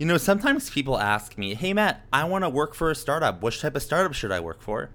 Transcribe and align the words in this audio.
You 0.00 0.06
know, 0.06 0.16
sometimes 0.16 0.70
people 0.70 0.98
ask 0.98 1.36
me, 1.36 1.52
hey, 1.52 1.74
Matt, 1.74 2.06
I 2.10 2.24
want 2.24 2.42
to 2.44 2.48
work 2.48 2.74
for 2.74 2.90
a 2.90 2.94
startup. 2.94 3.42
Which 3.42 3.60
type 3.60 3.76
of 3.76 3.82
startup 3.82 4.14
should 4.14 4.32
I 4.32 4.40
work 4.40 4.62
for? 4.62 4.88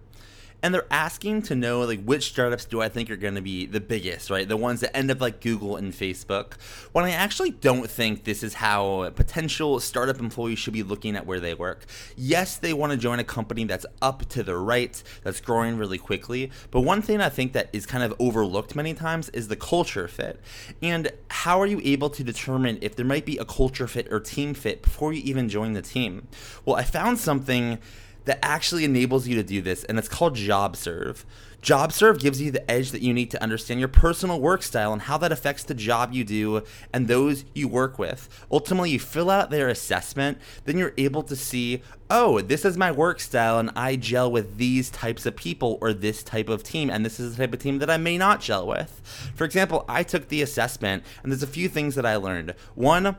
And 0.65 0.73
they're 0.73 0.87
asking 0.89 1.43
to 1.43 1.53
know 1.53 1.81
like 1.81 2.03
which 2.03 2.29
startups 2.29 2.65
do 2.65 2.81
I 2.81 2.89
think 2.89 3.11
are 3.11 3.15
going 3.15 3.35
to 3.35 3.41
be 3.41 3.67
the 3.67 3.79
biggest, 3.79 4.31
right? 4.31 4.47
The 4.47 4.57
ones 4.57 4.79
that 4.79 4.97
end 4.97 5.11
up 5.11 5.21
like 5.21 5.39
Google 5.39 5.75
and 5.75 5.93
Facebook. 5.93 6.53
When 6.91 7.05
I 7.05 7.11
actually 7.11 7.51
don't 7.51 7.87
think 7.87 8.23
this 8.23 8.41
is 8.41 8.55
how 8.55 9.11
potential 9.11 9.79
startup 9.79 10.19
employees 10.19 10.57
should 10.57 10.73
be 10.73 10.81
looking 10.81 11.15
at 11.15 11.27
where 11.27 11.39
they 11.39 11.53
work. 11.53 11.85
Yes, 12.17 12.57
they 12.57 12.73
want 12.73 12.93
to 12.93 12.97
join 12.97 13.19
a 13.19 13.23
company 13.23 13.65
that's 13.65 13.85
up 14.01 14.27
to 14.29 14.41
the 14.41 14.57
right, 14.57 15.03
that's 15.23 15.39
growing 15.39 15.77
really 15.77 15.99
quickly, 15.99 16.49
but 16.71 16.81
one 16.81 17.03
thing 17.03 17.21
I 17.21 17.29
think 17.29 17.53
that 17.53 17.69
is 17.71 17.85
kind 17.85 18.03
of 18.03 18.15
overlooked 18.17 18.75
many 18.75 18.95
times 18.95 19.29
is 19.29 19.49
the 19.49 19.55
culture 19.55 20.07
fit. 20.07 20.41
And 20.81 21.11
how 21.29 21.61
are 21.61 21.67
you 21.67 21.79
able 21.83 22.09
to 22.09 22.23
determine 22.23 22.79
if 22.81 22.95
there 22.95 23.05
might 23.05 23.27
be 23.27 23.37
a 23.37 23.45
culture 23.45 23.85
fit 23.85 24.11
or 24.11 24.19
team 24.19 24.55
fit 24.55 24.81
before 24.81 25.13
you 25.13 25.21
even 25.25 25.47
join 25.47 25.73
the 25.73 25.83
team? 25.83 26.27
Well, 26.65 26.75
I 26.75 26.85
found 26.85 27.19
something 27.19 27.77
that 28.25 28.39
actually 28.43 28.83
enables 28.83 29.27
you 29.27 29.35
to 29.35 29.43
do 29.43 29.61
this, 29.61 29.83
and 29.85 29.97
it's 29.97 30.09
called 30.09 30.35
JobSurv. 30.35 31.23
JobSurv 31.65 32.19
gives 32.19 32.39
you 32.39 32.51
the 32.51 32.69
edge 32.69 32.91
that 32.91 33.01
you 33.01 33.11
need 33.11 33.31
to 33.31 33.41
understand 33.41 33.79
your 33.79 33.89
personal 33.89 34.39
work 34.39 34.61
style 34.61 34.93
and 34.93 35.01
how 35.01 35.17
that 35.17 35.31
affects 35.31 35.63
the 35.63 35.73
job 35.73 36.13
you 36.13 36.23
do 36.23 36.61
and 36.93 37.07
those 37.07 37.43
you 37.55 37.67
work 37.67 37.97
with. 37.97 38.29
Ultimately, 38.51 38.91
you 38.91 38.99
fill 38.99 39.31
out 39.31 39.49
their 39.49 39.67
assessment, 39.67 40.37
then 40.65 40.77
you're 40.77 40.93
able 40.95 41.23
to 41.23 41.35
see, 41.35 41.81
oh, 42.11 42.39
this 42.41 42.65
is 42.65 42.77
my 42.77 42.91
work 42.91 43.19
style 43.19 43.57
and 43.57 43.71
I 43.75 43.95
gel 43.95 44.31
with 44.31 44.57
these 44.57 44.91
types 44.91 45.25
of 45.25 45.35
people 45.35 45.79
or 45.81 45.91
this 45.91 46.21
type 46.21 46.49
of 46.49 46.61
team, 46.61 46.91
and 46.91 47.03
this 47.03 47.19
is 47.19 47.35
the 47.35 47.43
type 47.43 47.53
of 47.55 47.59
team 47.59 47.79
that 47.79 47.89
I 47.89 47.97
may 47.97 48.19
not 48.19 48.41
gel 48.41 48.67
with. 48.67 49.01
For 49.33 49.43
example, 49.43 49.85
I 49.89 50.03
took 50.03 50.27
the 50.27 50.43
assessment, 50.43 51.03
and 51.23 51.31
there's 51.31 51.41
a 51.41 51.47
few 51.47 51.67
things 51.67 51.95
that 51.95 52.05
I 52.05 52.15
learned. 52.17 52.53
One, 52.75 53.15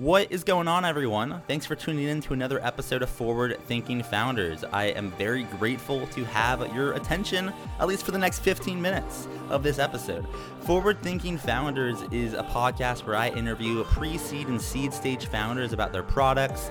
What 0.00 0.32
is 0.32 0.44
going 0.44 0.66
on, 0.66 0.86
everyone? 0.86 1.42
Thanks 1.46 1.66
for 1.66 1.74
tuning 1.74 2.08
in 2.08 2.22
to 2.22 2.32
another 2.32 2.58
episode 2.64 3.02
of 3.02 3.10
Forward 3.10 3.58
Thinking 3.66 4.02
Founders. 4.04 4.64
I 4.64 4.84
am 4.84 5.10
very 5.12 5.42
grateful 5.42 6.06
to 6.06 6.24
have 6.24 6.74
your 6.74 6.94
attention, 6.94 7.52
at 7.78 7.86
least 7.86 8.06
for 8.06 8.10
the 8.10 8.18
next 8.18 8.38
15 8.38 8.80
minutes 8.80 9.28
of 9.50 9.62
this 9.62 9.78
episode. 9.78 10.26
Forward 10.62 11.02
Thinking 11.02 11.36
Founders 11.36 12.00
is 12.12 12.32
a 12.32 12.42
podcast 12.42 13.06
where 13.06 13.14
I 13.14 13.28
interview 13.28 13.84
pre 13.84 14.16
seed 14.16 14.48
and 14.48 14.58
seed 14.58 14.94
stage 14.94 15.26
founders 15.26 15.74
about 15.74 15.92
their 15.92 16.02
products, 16.02 16.70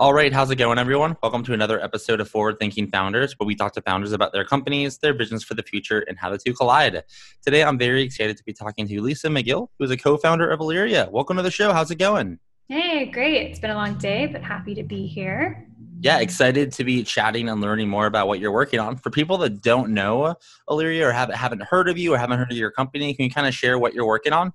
All 0.00 0.14
right, 0.14 0.32
how's 0.32 0.50
it 0.50 0.56
going, 0.56 0.78
everyone? 0.78 1.14
Welcome 1.22 1.42
to 1.42 1.52
another 1.52 1.78
episode 1.84 2.22
of 2.22 2.28
Forward 2.30 2.58
Thinking 2.58 2.90
Founders, 2.90 3.38
where 3.38 3.46
we 3.46 3.54
talk 3.54 3.74
to 3.74 3.82
founders 3.82 4.12
about 4.12 4.32
their 4.32 4.46
companies, 4.46 4.96
their 4.96 5.12
visions 5.12 5.44
for 5.44 5.52
the 5.52 5.62
future, 5.62 6.06
and 6.08 6.18
how 6.18 6.30
the 6.30 6.38
two 6.38 6.54
collide. 6.54 7.04
Today, 7.44 7.62
I'm 7.62 7.76
very 7.76 8.00
excited 8.00 8.38
to 8.38 8.44
be 8.44 8.54
talking 8.54 8.88
to 8.88 9.02
Lisa 9.02 9.28
McGill, 9.28 9.68
who 9.78 9.84
is 9.84 9.90
a 9.90 9.98
co 9.98 10.16
founder 10.16 10.50
of 10.50 10.60
Aleria. 10.60 11.10
Welcome 11.10 11.36
to 11.36 11.42
the 11.42 11.50
show. 11.50 11.74
How's 11.74 11.90
it 11.90 11.98
going? 11.98 12.38
Hey, 12.68 13.10
great. 13.10 13.50
It's 13.50 13.58
been 13.58 13.72
a 13.72 13.74
long 13.74 13.98
day, 13.98 14.24
but 14.24 14.42
happy 14.42 14.74
to 14.74 14.82
be 14.82 15.06
here. 15.06 15.66
Yeah, 16.00 16.20
excited 16.20 16.72
to 16.72 16.84
be 16.84 17.02
chatting 17.02 17.50
and 17.50 17.60
learning 17.60 17.90
more 17.90 18.06
about 18.06 18.26
what 18.26 18.40
you're 18.40 18.52
working 18.52 18.80
on. 18.80 18.96
For 18.96 19.10
people 19.10 19.36
that 19.36 19.60
don't 19.60 19.90
know 19.90 20.34
Aleria 20.66 21.08
or 21.08 21.12
haven't, 21.12 21.36
haven't 21.36 21.64
heard 21.64 21.90
of 21.90 21.98
you 21.98 22.14
or 22.14 22.16
haven't 22.16 22.38
heard 22.38 22.50
of 22.50 22.56
your 22.56 22.70
company, 22.70 23.12
can 23.12 23.26
you 23.26 23.30
kind 23.30 23.46
of 23.46 23.52
share 23.52 23.78
what 23.78 23.92
you're 23.92 24.06
working 24.06 24.32
on? 24.32 24.54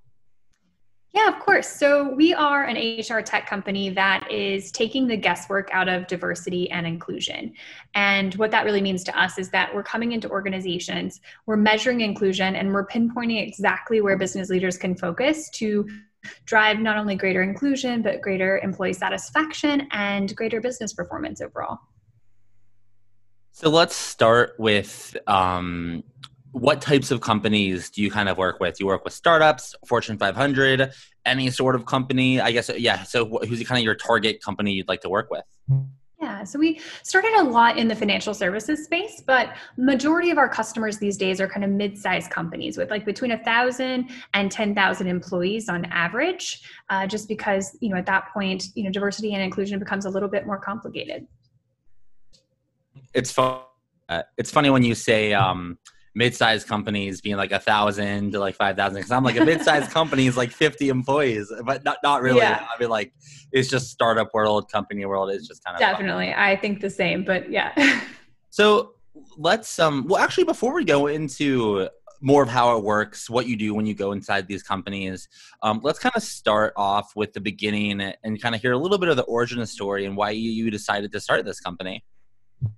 Yeah, 1.16 1.30
of 1.30 1.40
course. 1.40 1.70
So 1.70 2.10
we 2.10 2.34
are 2.34 2.66
an 2.66 2.76
HR 2.76 3.22
tech 3.22 3.48
company 3.48 3.90
that 3.92 4.30
is 4.30 4.70
taking 4.70 5.08
the 5.08 5.16
guesswork 5.16 5.70
out 5.72 5.88
of 5.88 6.08
diversity 6.08 6.70
and 6.72 6.86
inclusion. 6.86 7.54
And 7.94 8.36
what 8.36 8.52
that 8.52 8.66
really 8.66 8.82
means 8.82 9.02
to 9.06 9.18
us 9.18 9.38
is 9.38 9.50
that 9.52 9.74
we're 9.74 9.82
coming 9.82 10.12
into 10.12 10.30
organizations, 10.30 11.22
we're 11.46 11.56
measuring 11.56 12.02
inclusion, 12.02 12.58
and 12.58 12.74
we're 12.74 12.86
pinpointing 12.86 13.42
exactly 13.42 14.02
where 14.02 14.18
business 14.18 14.50
leaders 14.50 14.78
can 14.78 14.94
focus 14.94 15.50
to 15.52 15.88
drive 16.44 16.80
not 16.80 16.98
only 16.98 17.16
greater 17.16 17.44
inclusion, 17.44 18.02
but 18.02 18.20
greater 18.20 18.60
employee 18.60 18.92
satisfaction 18.92 19.88
and 19.92 20.36
greater 20.36 20.60
business 20.60 20.92
performance 20.92 21.40
overall. 21.40 21.80
So 23.54 23.70
let's 23.70 23.96
start 23.96 24.56
with 24.58 25.16
um, 25.28 26.04
what 26.56 26.80
types 26.80 27.12
of 27.12 27.20
companies 27.20 27.90
do 27.90 28.02
you 28.02 28.10
kind 28.10 28.30
of 28.30 28.38
work 28.38 28.62
with? 28.62 28.80
You 28.80 28.86
work 28.86 29.04
with 29.04 29.14
startups, 29.14 29.76
Fortune 29.86 30.18
500, 30.18 30.94
any 31.26 31.50
sort 31.50 31.76
of 31.76 31.86
company? 31.86 32.40
I 32.40 32.54
guess, 32.54 32.72
yeah. 32.78 33.04
So, 33.04 33.26
who's 33.26 33.62
kind 33.68 33.78
of 33.78 33.84
your 33.84 33.96
target 33.96 34.42
company 34.42 34.72
you'd 34.72 34.88
like 34.88 35.02
to 35.02 35.10
work 35.10 35.30
with? 35.30 35.44
Yeah, 36.22 36.46
so 36.46 36.58
we 36.58 36.80
started 37.04 37.34
a 37.34 37.44
lot 37.44 37.78
in 37.78 37.90
the 37.90 37.96
financial 37.96 38.34
services 38.34 38.86
space, 38.86 39.22
but 39.28 39.54
majority 39.78 40.30
of 40.30 40.38
our 40.38 40.48
customers 40.48 40.98
these 40.98 41.18
days 41.18 41.42
are 41.42 41.48
kind 41.48 41.66
of 41.66 41.72
mid-sized 41.72 42.32
companies 42.32 42.78
with 42.78 42.90
like 42.90 43.04
between 43.04 43.32
a 43.32 43.44
thousand 43.44 44.10
and 44.34 44.50
ten 44.50 44.74
thousand 44.74 45.08
employees 45.08 45.68
on 45.68 45.84
average. 45.86 46.62
Uh, 46.90 47.06
just 47.06 47.28
because 47.28 47.78
you 47.82 47.90
know 47.90 47.98
at 47.98 48.06
that 48.06 48.32
point, 48.34 48.68
you 48.76 48.86
know, 48.86 48.92
diversity 48.92 49.34
and 49.34 49.44
inclusion 49.44 49.78
becomes 49.78 50.06
a 50.06 50.10
little 50.10 50.30
bit 50.30 50.46
more 50.46 50.58
complicated. 50.58 51.28
It's 53.14 53.34
fun. 53.34 53.60
Uh, 54.08 54.24
it's 54.38 54.52
funny 54.52 54.70
when 54.70 54.84
you 54.84 54.96
say 54.96 55.34
um, 55.34 55.80
mid-sized 56.16 56.66
companies 56.66 57.20
being 57.20 57.36
like 57.36 57.52
a 57.52 57.60
thousand 57.60 58.32
to 58.32 58.40
like 58.40 58.56
five 58.56 58.76
thousand 58.76 58.96
because 58.96 59.12
i'm 59.12 59.24
like 59.24 59.38
a 59.38 59.46
mid-sized 59.46 59.92
company 60.00 60.26
is 60.26 60.38
like 60.38 60.50
50 60.52 60.90
employees 60.90 61.52
but 61.66 61.84
not, 61.84 61.98
not 62.04 62.22
really. 62.22 62.40
Yeah. 62.40 62.66
i 62.74 62.80
mean 62.80 62.90
like 62.90 63.14
it's 63.52 63.70
just 63.70 63.92
startup 63.92 64.34
world 64.34 64.72
company 64.72 65.06
world 65.06 65.30
it's 65.30 65.48
just 65.48 65.64
kind 65.64 65.76
of 65.76 65.80
definitely. 65.80 66.28
fun. 66.28 66.40
i 66.40 66.56
think 66.56 66.82
the 66.82 66.90
same 66.90 67.24
but 67.24 67.52
yeah. 67.52 68.02
So 68.50 68.94
let's 69.38 69.80
um 69.80 70.06
well 70.08 70.24
actually 70.24 70.46
before 70.46 70.74
we 70.74 70.86
go 70.86 71.08
into 71.08 71.90
more 72.22 72.42
of 72.42 72.48
how 72.48 72.78
it 72.78 72.84
works 72.86 73.30
what 73.30 73.48
you 73.48 73.58
do 73.58 73.74
when 73.74 73.86
you 73.86 73.94
go 73.94 74.14
inside 74.14 74.48
these 74.48 74.64
companies 74.64 75.28
um, 75.62 75.82
let's 75.84 76.00
kind 76.00 76.14
of 76.16 76.24
start 76.24 76.72
off 76.78 77.18
with 77.18 77.34
the 77.34 77.42
beginning 77.42 78.00
and 78.00 78.42
kind 78.42 78.56
of 78.56 78.62
hear 78.62 78.72
a 78.72 78.78
little 78.78 78.98
bit 78.98 79.10
of 79.10 79.18
the 79.18 79.24
origin 79.24 79.60
of 79.60 79.64
the 79.64 79.68
story 79.68 80.06
and 80.06 80.16
why 80.16 80.30
you, 80.30 80.50
you 80.52 80.72
decided 80.72 81.12
to 81.12 81.20
start 81.20 81.44
this 81.44 81.60
company. 81.60 82.06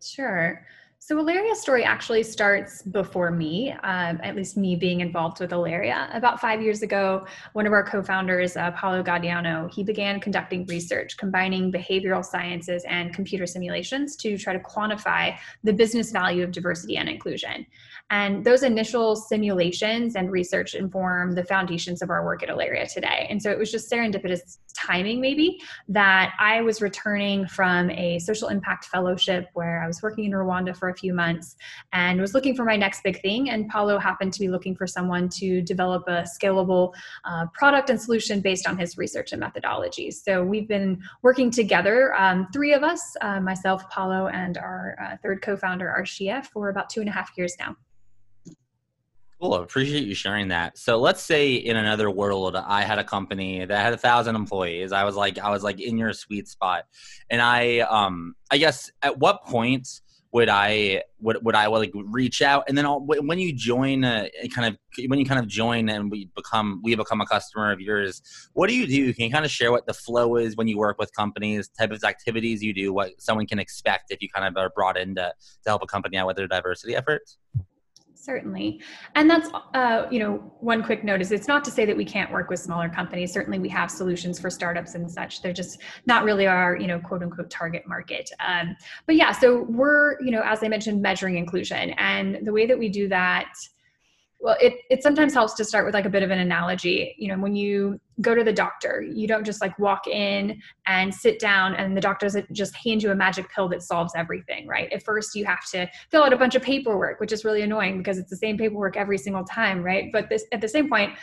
Sure 0.03 0.65
so 0.99 1.17
Aleria's 1.19 1.61
story 1.61 1.85
actually 1.85 2.21
starts 2.23 2.81
before 2.81 3.31
me, 3.31 3.71
um, 3.83 4.19
at 4.23 4.35
least 4.35 4.57
me 4.57 4.75
being 4.75 4.99
involved 4.99 5.39
with 5.39 5.51
Aleria. 5.51 6.09
About 6.13 6.41
five 6.41 6.61
years 6.61 6.81
ago, 6.81 7.25
one 7.53 7.65
of 7.65 7.71
our 7.71 7.83
co-founders, 7.83 8.57
uh, 8.57 8.71
Paolo 8.71 9.01
Gaudiano, 9.01 9.73
he 9.73 9.83
began 9.83 10.19
conducting 10.19 10.65
research 10.65 11.15
combining 11.15 11.71
behavioral 11.71 12.25
sciences 12.25 12.83
and 12.89 13.13
computer 13.13 13.45
simulations 13.45 14.17
to 14.17 14.37
try 14.37 14.51
to 14.51 14.59
quantify 14.59 15.37
the 15.63 15.71
business 15.71 16.11
value 16.11 16.43
of 16.43 16.51
diversity 16.51 16.97
and 16.97 17.07
inclusion. 17.07 17.65
And 18.09 18.45
those 18.45 18.63
initial 18.63 19.15
simulations 19.15 20.15
and 20.15 20.31
research 20.31 20.75
inform 20.75 21.33
the 21.33 21.43
foundations 21.43 22.01
of 22.01 22.09
our 22.09 22.23
work 22.23 22.41
at 22.41 22.49
Aleria 22.49 22.91
today. 22.91 23.27
And 23.29 23.41
so 23.41 23.51
it 23.51 23.57
was 23.57 23.69
just 23.69 23.91
serendipitous 23.91 24.59
timing, 24.77 25.19
maybe, 25.19 25.59
that 25.89 26.33
I 26.39 26.61
was 26.61 26.81
returning 26.81 27.45
from 27.47 27.89
a 27.91 28.19
social 28.19 28.47
impact 28.47 28.85
fellowship 28.85 29.49
where 29.53 29.83
I 29.83 29.87
was 29.87 30.01
working 30.01 30.25
in 30.25 30.31
Rwanda 30.31 30.75
for 30.75 30.89
a 30.89 30.95
few 30.95 31.13
months 31.13 31.57
and 31.91 32.21
was 32.21 32.33
looking 32.33 32.55
for 32.55 32.63
my 32.63 32.77
next 32.77 33.03
big 33.03 33.21
thing. 33.21 33.49
And 33.49 33.67
Paolo 33.67 33.97
happened 33.97 34.33
to 34.33 34.39
be 34.39 34.47
looking 34.47 34.75
for 34.75 34.87
someone 34.87 35.27
to 35.29 35.61
develop 35.61 36.03
a 36.07 36.25
scalable 36.41 36.93
uh, 37.25 37.47
product 37.53 37.89
and 37.89 38.01
solution 38.01 38.39
based 38.39 38.67
on 38.67 38.77
his 38.77 38.97
research 38.97 39.33
and 39.33 39.41
methodologies. 39.41 40.15
So 40.23 40.43
we've 40.43 40.67
been 40.67 41.01
working 41.23 41.51
together, 41.51 42.15
um, 42.15 42.47
three 42.53 42.73
of 42.73 42.83
us, 42.83 43.01
uh, 43.21 43.41
myself, 43.41 43.89
Paolo, 43.89 44.27
and 44.27 44.57
our 44.57 44.95
uh, 45.01 45.17
third 45.21 45.41
co 45.41 45.57
founder, 45.57 45.93
Arshia, 45.97 46.45
for 46.45 46.69
about 46.69 46.89
two 46.89 47.01
and 47.01 47.09
a 47.09 47.11
half 47.11 47.31
years 47.35 47.55
now. 47.59 47.75
Cool. 49.39 49.53
I 49.53 49.61
appreciate 49.61 50.05
you 50.05 50.15
sharing 50.15 50.47
that. 50.47 50.79
So 50.79 50.97
let's 50.97 51.21
say 51.21 51.53
in 51.53 51.77
another 51.77 52.09
world, 52.09 52.55
I 52.55 52.81
had 52.81 52.97
a 52.97 53.03
company 53.03 53.63
that 53.63 53.79
had 53.79 53.93
a 53.93 53.97
thousand 53.97 54.35
employees. 54.35 54.91
I 54.91 55.03
was 55.03 55.15
like, 55.15 55.37
I 55.37 55.51
was 55.51 55.61
like 55.61 55.79
in 55.79 55.95
your 55.95 56.11
sweet 56.13 56.47
spot, 56.47 56.85
and 57.29 57.39
I, 57.39 57.79
um, 57.79 58.35
I 58.49 58.57
guess 58.57 58.89
at 59.03 59.19
what 59.19 59.45
point 59.45 59.87
would 60.33 60.49
I 60.49 61.03
would 61.19 61.43
would 61.43 61.55
I 61.55 61.67
like 61.67 61.91
reach 61.93 62.41
out 62.41 62.65
and 62.67 62.77
then 62.77 62.85
I'll, 62.85 62.99
when 62.99 63.39
you 63.39 63.53
join 63.53 64.03
uh, 64.03 64.27
kind 64.53 64.67
of 64.67 65.07
when 65.07 65.19
you 65.19 65.25
kind 65.25 65.39
of 65.39 65.47
join 65.47 65.89
and 65.89 66.11
we 66.11 66.29
become 66.35 66.81
we 66.83 66.95
become 66.95 67.21
a 67.21 67.25
customer 67.25 67.71
of 67.71 67.79
yours 67.79 68.21
what 68.53 68.67
do 68.67 68.75
you 68.75 68.85
do 68.85 69.13
can 69.13 69.25
you 69.25 69.31
kind 69.31 69.45
of 69.45 69.51
share 69.51 69.71
what 69.71 69.85
the 69.87 69.93
flow 69.93 70.35
is 70.35 70.55
when 70.55 70.67
you 70.67 70.77
work 70.77 70.97
with 70.99 71.15
companies 71.15 71.69
type 71.69 71.91
of 71.91 72.03
activities 72.03 72.61
you 72.61 72.73
do 72.73 72.91
what 72.91 73.11
someone 73.19 73.47
can 73.47 73.57
expect 73.57 74.11
if 74.11 74.21
you 74.21 74.27
kind 74.29 74.45
of 74.45 74.61
are 74.61 74.69
brought 74.69 74.97
in 74.97 75.15
to, 75.15 75.33
to 75.63 75.69
help 75.69 75.81
a 75.81 75.87
company 75.87 76.17
out 76.17 76.27
with 76.27 76.35
their 76.35 76.47
diversity 76.47 76.93
efforts 76.93 77.37
Certainly. 78.27 78.81
And 79.15 79.29
that's, 79.29 79.47
uh, 79.73 80.05
you 80.11 80.19
know, 80.19 80.33
one 80.59 80.83
quick 80.83 81.05
note 81.05 81.21
is 81.21 81.31
it's 81.31 81.47
not 81.47 81.63
to 81.63 81.71
say 81.71 81.85
that 81.85 81.95
we 81.95 82.03
can't 82.03 82.29
work 82.29 82.49
with 82.49 82.59
smaller 82.59 82.89
companies. 82.89 83.31
Certainly 83.31 83.59
we 83.59 83.69
have 83.69 83.89
solutions 83.89 84.37
for 84.37 84.49
startups 84.49 84.95
and 84.95 85.09
such. 85.09 85.41
They're 85.41 85.53
just 85.53 85.79
not 86.07 86.25
really 86.25 86.45
our, 86.45 86.75
you 86.75 86.87
know, 86.87 86.99
quote 86.99 87.23
unquote 87.23 87.49
target 87.49 87.83
market. 87.87 88.29
Um, 88.45 88.75
but 89.05 89.15
yeah, 89.15 89.31
so 89.31 89.63
we're, 89.69 90.19
you 90.19 90.31
know, 90.31 90.41
as 90.43 90.61
I 90.61 90.67
mentioned, 90.67 91.01
measuring 91.01 91.37
inclusion. 91.37 91.91
And 91.91 92.45
the 92.45 92.51
way 92.51 92.65
that 92.65 92.77
we 92.77 92.89
do 92.89 93.07
that 93.07 93.53
well 94.39 94.55
it, 94.61 94.75
it 94.89 95.03
sometimes 95.03 95.33
helps 95.33 95.53
to 95.55 95.65
start 95.65 95.85
with 95.85 95.93
like 95.93 96.05
a 96.05 96.09
bit 96.09 96.23
of 96.23 96.31
an 96.31 96.39
analogy. 96.39 97.15
You 97.17 97.29
know 97.29 97.37
when 97.41 97.55
you 97.55 97.99
go 98.21 98.33
to 98.33 98.43
the 98.43 98.53
doctor 98.53 99.01
you 99.01 99.27
don't 99.27 99.45
just 99.45 99.61
like 99.61 99.77
walk 99.77 100.07
in 100.07 100.59
and 100.87 101.13
sit 101.13 101.39
down 101.39 101.75
and 101.75 101.95
the 101.95 102.01
doctor 102.01 102.25
doesn't 102.25 102.51
just 102.51 102.75
hand 102.75 103.03
you 103.03 103.11
a 103.11 103.15
magic 103.15 103.51
pill 103.53 103.69
that 103.69 103.83
solves 103.83 104.13
everything 104.15 104.67
right? 104.67 104.91
At 104.91 105.03
first 105.03 105.35
you 105.35 105.45
have 105.45 105.65
to 105.71 105.87
fill 106.09 106.23
out 106.23 106.33
a 106.33 106.37
bunch 106.37 106.55
of 106.55 106.61
paperwork 106.61 107.19
which 107.19 107.31
is 107.31 107.45
really 107.45 107.61
annoying 107.61 107.97
because 107.97 108.17
it's 108.17 108.29
the 108.29 108.37
same 108.37 108.57
paperwork 108.57 108.97
every 108.97 109.17
single 109.17 109.43
time 109.43 109.83
right? 109.83 110.09
But 110.11 110.29
this 110.29 110.45
at 110.51 110.61
the 110.61 110.67
same 110.67 110.89
point 110.89 111.13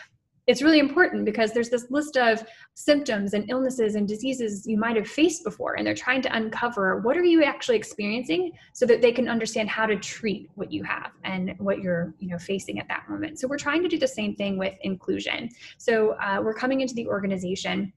it's 0.46 0.62
really 0.62 0.78
important 0.78 1.24
because 1.24 1.52
there's 1.52 1.70
this 1.70 1.90
list 1.90 2.16
of 2.16 2.44
symptoms 2.74 3.34
and 3.34 3.48
illnesses 3.50 3.94
and 3.94 4.06
diseases 4.06 4.66
you 4.66 4.76
might 4.76 4.96
have 4.96 5.08
faced 5.08 5.44
before 5.44 5.74
and 5.74 5.86
they're 5.86 5.94
trying 5.94 6.20
to 6.22 6.36
uncover 6.36 7.00
what 7.00 7.16
are 7.16 7.24
you 7.24 7.42
actually 7.42 7.76
experiencing 7.76 8.52
so 8.72 8.84
that 8.84 9.00
they 9.00 9.12
can 9.12 9.28
understand 9.28 9.68
how 9.68 9.86
to 9.86 9.96
treat 9.96 10.50
what 10.54 10.70
you 10.70 10.82
have 10.82 11.12
and 11.24 11.54
what 11.58 11.80
you're 11.80 12.14
you 12.18 12.28
know 12.28 12.38
facing 12.38 12.78
at 12.78 12.88
that 12.88 13.08
moment. 13.08 13.38
So 13.38 13.48
we're 13.48 13.58
trying 13.58 13.82
to 13.82 13.88
do 13.88 13.98
the 13.98 14.08
same 14.08 14.34
thing 14.34 14.58
with 14.58 14.74
inclusion. 14.82 15.48
So 15.78 16.12
uh, 16.20 16.40
we're 16.42 16.54
coming 16.54 16.80
into 16.80 16.94
the 16.94 17.06
organization 17.06 17.92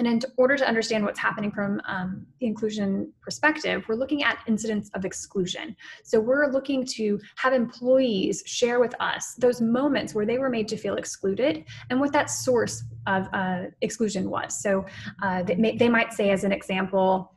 and 0.00 0.24
in 0.24 0.30
order 0.38 0.56
to 0.56 0.66
understand 0.66 1.04
what's 1.04 1.18
happening 1.18 1.50
from 1.52 1.78
um, 1.86 2.26
the 2.40 2.46
inclusion 2.46 3.12
perspective, 3.20 3.84
we're 3.86 3.96
looking 3.96 4.24
at 4.24 4.38
incidents 4.46 4.90
of 4.94 5.04
exclusion. 5.04 5.76
So 6.04 6.18
we're 6.18 6.50
looking 6.50 6.86
to 6.96 7.20
have 7.36 7.52
employees 7.52 8.42
share 8.46 8.80
with 8.80 8.94
us 8.98 9.34
those 9.34 9.60
moments 9.60 10.14
where 10.14 10.24
they 10.24 10.38
were 10.38 10.48
made 10.48 10.68
to 10.68 10.78
feel 10.78 10.94
excluded 10.94 11.66
and 11.90 12.00
what 12.00 12.12
that 12.12 12.30
source 12.30 12.82
of 13.06 13.28
uh, 13.34 13.64
exclusion 13.82 14.30
was. 14.30 14.62
So 14.62 14.86
uh, 15.22 15.42
they, 15.42 15.56
may, 15.56 15.76
they 15.76 15.90
might 15.90 16.14
say, 16.14 16.30
as 16.30 16.44
an 16.44 16.52
example, 16.52 17.34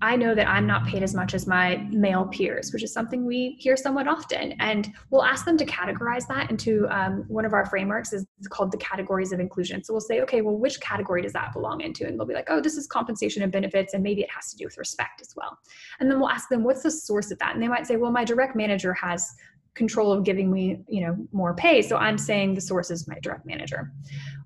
I 0.00 0.16
know 0.16 0.34
that 0.34 0.48
I'm 0.48 0.66
not 0.66 0.86
paid 0.86 1.02
as 1.02 1.14
much 1.14 1.34
as 1.34 1.46
my 1.46 1.76
male 1.90 2.26
peers, 2.26 2.72
which 2.72 2.82
is 2.82 2.92
something 2.92 3.24
we 3.24 3.56
hear 3.58 3.76
somewhat 3.76 4.06
often. 4.06 4.52
And 4.60 4.92
we'll 5.10 5.24
ask 5.24 5.44
them 5.44 5.56
to 5.56 5.66
categorize 5.66 6.26
that 6.28 6.50
into 6.50 6.86
um, 6.88 7.24
one 7.28 7.44
of 7.44 7.52
our 7.52 7.66
frameworks 7.66 8.12
is 8.12 8.26
called 8.50 8.70
the 8.70 8.78
categories 8.78 9.32
of 9.32 9.40
inclusion. 9.40 9.82
So 9.82 9.92
we'll 9.92 10.00
say, 10.00 10.20
okay, 10.20 10.40
well, 10.40 10.56
which 10.56 10.80
category 10.80 11.22
does 11.22 11.32
that 11.32 11.52
belong 11.52 11.80
into? 11.80 12.06
And 12.06 12.18
they'll 12.18 12.26
be 12.26 12.34
like, 12.34 12.48
oh, 12.48 12.60
this 12.60 12.76
is 12.76 12.86
compensation 12.86 13.42
and 13.42 13.50
benefits, 13.50 13.94
and 13.94 14.02
maybe 14.02 14.22
it 14.22 14.30
has 14.30 14.50
to 14.50 14.56
do 14.56 14.64
with 14.64 14.78
respect 14.78 15.20
as 15.20 15.34
well. 15.36 15.58
And 16.00 16.10
then 16.10 16.20
we'll 16.20 16.30
ask 16.30 16.48
them, 16.48 16.64
what's 16.64 16.82
the 16.82 16.90
source 16.90 17.30
of 17.30 17.38
that? 17.40 17.54
And 17.54 17.62
they 17.62 17.68
might 17.68 17.86
say, 17.86 17.96
well, 17.96 18.12
my 18.12 18.24
direct 18.24 18.54
manager 18.54 18.94
has 18.94 19.34
control 19.74 20.12
of 20.12 20.24
giving 20.24 20.50
me 20.50 20.82
you 20.88 21.06
know 21.06 21.16
more 21.30 21.54
pay 21.54 21.80
so 21.80 21.96
i'm 21.96 22.18
saying 22.18 22.52
the 22.52 22.60
source 22.60 22.90
is 22.90 23.06
my 23.06 23.16
direct 23.22 23.46
manager 23.46 23.92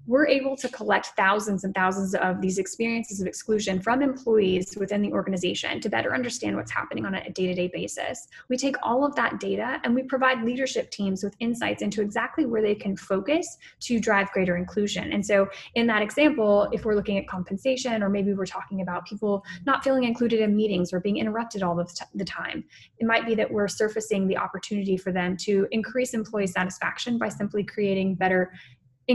we're 0.07 0.27
able 0.27 0.57
to 0.57 0.69
collect 0.69 1.07
thousands 1.17 1.65
and 1.65 1.75
thousands 1.75 2.15
of 2.15 2.41
these 2.41 2.59
experiences 2.59 3.21
of 3.21 3.27
exclusion 3.27 3.81
from 3.81 4.03
employees 4.03 4.77
within 4.79 5.03
the 5.03 5.13
organization 5.13 5.81
to 5.81 5.89
better 5.89 6.15
understand 6.15 6.57
what's 6.57 6.73
happening 6.73 7.07
on 7.07 7.15
a 7.15 7.31
day-to-day 7.31 7.71
basis. 7.73 8.29
We 8.49 8.57
take 8.57 8.77
all 8.83 9.05
of 9.05 9.15
that 9.17 9.39
data 9.39 9.81
and 9.85 9.95
we 9.95 10.03
provide 10.03 10.43
leadership 10.43 10.91
teams 10.91 11.23
with 11.23 11.37
insights 11.41 11.83
into 11.83 12.03
exactly 12.03 12.47
where 12.47 12.63
they 12.63 12.75
can 12.75 12.97
focus 12.97 13.59
to 13.81 14.01
drive 14.01 14.31
greater 14.33 14.57
inclusion. 14.57 15.13
And 15.13 15.25
so 15.25 15.49
in 15.75 15.87
that 15.87 16.03
example 16.03 16.69
if 16.73 16.85
we're 16.85 16.95
looking 16.95 17.19
at 17.19 17.29
compensation 17.29 18.03
or 18.03 18.09
maybe 18.09 18.35
we're 18.35 18.47
talking 18.47 18.81
about 18.81 19.07
people 19.07 19.45
not 19.67 19.85
feeling 19.85 20.05
included 20.05 20.41
in 20.41 20.57
meetings 20.57 20.93
or 20.93 21.01
being 21.01 21.19
interrupted 21.19 21.63
all 21.63 21.75
the 21.75 22.25
time 22.25 22.65
it 22.99 23.07
might 23.07 23.27
be 23.27 23.35
that 23.35 23.51
we're 23.51 23.69
surfacing 23.69 24.27
the 24.27 24.37
opportunity 24.37 24.97
for 24.97 25.13
them 25.13 25.37
to 25.37 25.67
increase 25.71 26.15
employee 26.15 26.47
satisfaction 26.47 27.19
by 27.19 27.29
simply 27.29 27.65
creating 27.65 28.15
better 28.15 28.53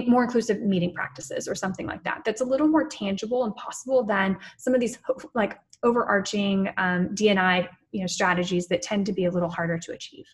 more 0.07 0.23
inclusive 0.23 0.61
meeting 0.61 0.93
practices 0.93 1.47
or 1.47 1.55
something 1.55 1.87
like 1.87 2.03
that 2.03 2.21
that's 2.25 2.41
a 2.41 2.45
little 2.45 2.67
more 2.67 2.87
tangible 2.87 3.45
and 3.45 3.55
possible 3.55 4.03
than 4.03 4.37
some 4.57 4.73
of 4.73 4.79
these 4.79 4.97
like 5.33 5.57
overarching 5.83 6.69
um, 6.77 7.09
dni 7.09 7.67
you 7.91 8.01
know 8.01 8.07
strategies 8.07 8.67
that 8.67 8.81
tend 8.81 9.05
to 9.05 9.13
be 9.13 9.25
a 9.25 9.31
little 9.31 9.49
harder 9.49 9.77
to 9.77 9.91
achieve. 9.93 10.25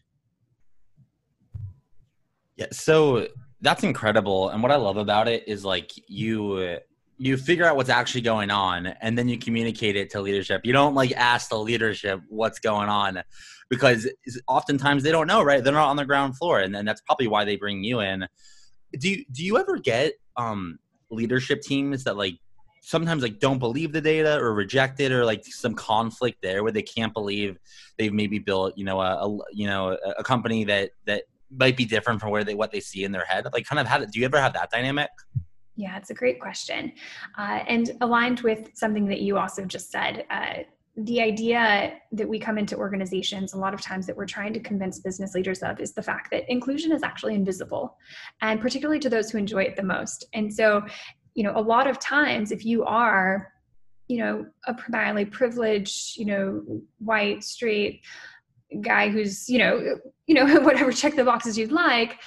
Yeah 2.55 2.67
so 2.72 3.27
that's 3.62 3.83
incredible 3.83 4.50
and 4.50 4.62
what 4.62 4.72
i 4.72 4.75
love 4.75 4.98
about 4.98 5.27
it 5.27 5.48
is 5.48 5.63
like 5.63 5.91
you 6.07 6.79
you 7.17 7.38
figure 7.38 7.65
out 7.65 7.75
what's 7.75 7.89
actually 7.89 8.22
going 8.22 8.51
on 8.51 8.88
and 8.88 9.17
then 9.17 9.29
you 9.29 9.38
communicate 9.38 9.95
it 9.95 10.10
to 10.10 10.19
leadership. 10.19 10.62
You 10.65 10.74
don't 10.74 10.95
like 10.95 11.12
ask 11.13 11.50
the 11.50 11.57
leadership 11.57 12.19
what's 12.27 12.60
going 12.60 12.89
on 12.89 13.22
because 13.69 14.10
oftentimes 14.48 15.03
they 15.03 15.12
don't 15.12 15.27
know 15.27 15.43
right? 15.43 15.63
They're 15.63 15.74
not 15.74 15.89
on 15.89 15.95
the 15.95 16.05
ground 16.05 16.38
floor 16.38 16.60
and 16.60 16.74
then 16.74 16.86
that's 16.86 17.01
probably 17.01 17.27
why 17.27 17.45
they 17.45 17.55
bring 17.55 17.83
you 17.83 18.00
in 18.00 18.27
do 19.00 19.09
you 19.09 19.25
do 19.31 19.43
you 19.43 19.57
ever 19.57 19.77
get 19.77 20.13
um 20.38 20.79
leadership 21.09 21.62
teams 21.62 22.03
that 22.03 22.17
like 22.17 22.38
sometimes 22.81 23.23
like 23.23 23.39
don't 23.39 23.59
believe 23.59 23.93
the 23.93 24.01
data 24.01 24.38
or 24.38 24.53
reject 24.53 25.00
it 25.00 25.12
or 25.12 25.23
like 25.23 25.45
some 25.45 25.73
conflict 25.73 26.41
there 26.41 26.63
where 26.63 26.71
they 26.71 26.81
can't 26.81 27.13
believe 27.13 27.57
they've 27.97 28.13
maybe 28.13 28.39
built 28.39 28.77
you 28.77 28.83
know 28.83 29.00
a, 29.00 29.25
a 29.25 29.38
you 29.53 29.67
know 29.67 29.97
a 30.17 30.23
company 30.23 30.63
that 30.63 30.91
that 31.05 31.23
might 31.55 31.77
be 31.77 31.85
different 31.85 32.19
from 32.19 32.31
where 32.31 32.43
they 32.43 32.55
what 32.55 32.71
they 32.71 32.79
see 32.79 33.03
in 33.03 33.12
their 33.12 33.25
head? 33.25 33.47
Like 33.53 33.65
kind 33.65 33.79
of 33.79 33.88
how 33.88 34.00
do 34.00 34.19
you 34.19 34.25
ever 34.25 34.39
have 34.39 34.53
that 34.53 34.69
dynamic? 34.69 35.09
Yeah 35.75 35.97
it's 35.97 36.09
a 36.09 36.13
great 36.13 36.39
question 36.39 36.91
uh, 37.38 37.63
and 37.67 37.91
aligned 38.01 38.41
with 38.41 38.69
something 38.75 39.07
that 39.07 39.21
you 39.21 39.38
also 39.38 39.65
just 39.65 39.91
said 39.91 40.25
uh, 40.29 40.63
the 40.95 41.21
idea 41.21 41.95
that 42.12 42.29
we 42.29 42.38
come 42.38 42.59
into 42.59 42.77
organizations 42.77 43.53
a 43.53 43.57
lot 43.57 43.73
of 43.73 43.81
times 43.81 44.05
that 44.05 44.15
we're 44.15 44.27
trying 44.27 44.53
to 44.53 44.59
convince 44.59 45.00
business 45.00 45.33
leaders 45.33 45.63
of 45.63 45.79
is 45.79 45.93
the 45.93 46.03
fact 46.03 46.29
that 46.29 46.43
inclusion 46.51 46.91
is 46.91 47.01
actually 47.01 47.33
invisible 47.33 47.97
and 48.41 48.62
particularly 48.62 49.00
to 49.00 49.09
those 49.09 49.31
who 49.31 49.39
enjoy 49.39 49.63
it 49.63 49.75
the 49.75 49.81
most. 49.83 50.25
And 50.33 50.53
so 50.53 50.83
you 51.35 51.43
know 51.43 51.53
a 51.55 51.62
lot 51.62 51.88
of 51.88 52.00
times 52.00 52.51
if 52.51 52.65
you 52.65 52.83
are 52.83 53.51
you 54.07 54.17
know 54.17 54.45
a 54.67 54.73
primarily 54.73 55.25
privileged 55.25 56.17
you 56.17 56.25
know 56.25 56.63
white 57.00 57.43
straight 57.43 58.01
guy 58.81 59.09
who's 59.09 59.50
you 59.50 59.59
know 59.59 59.97
you 60.27 60.35
know 60.35 60.59
whatever 60.62 60.91
check 60.91 61.15
the 61.15 61.23
boxes 61.23 61.57
you'd 61.57 61.71
like 61.71 62.19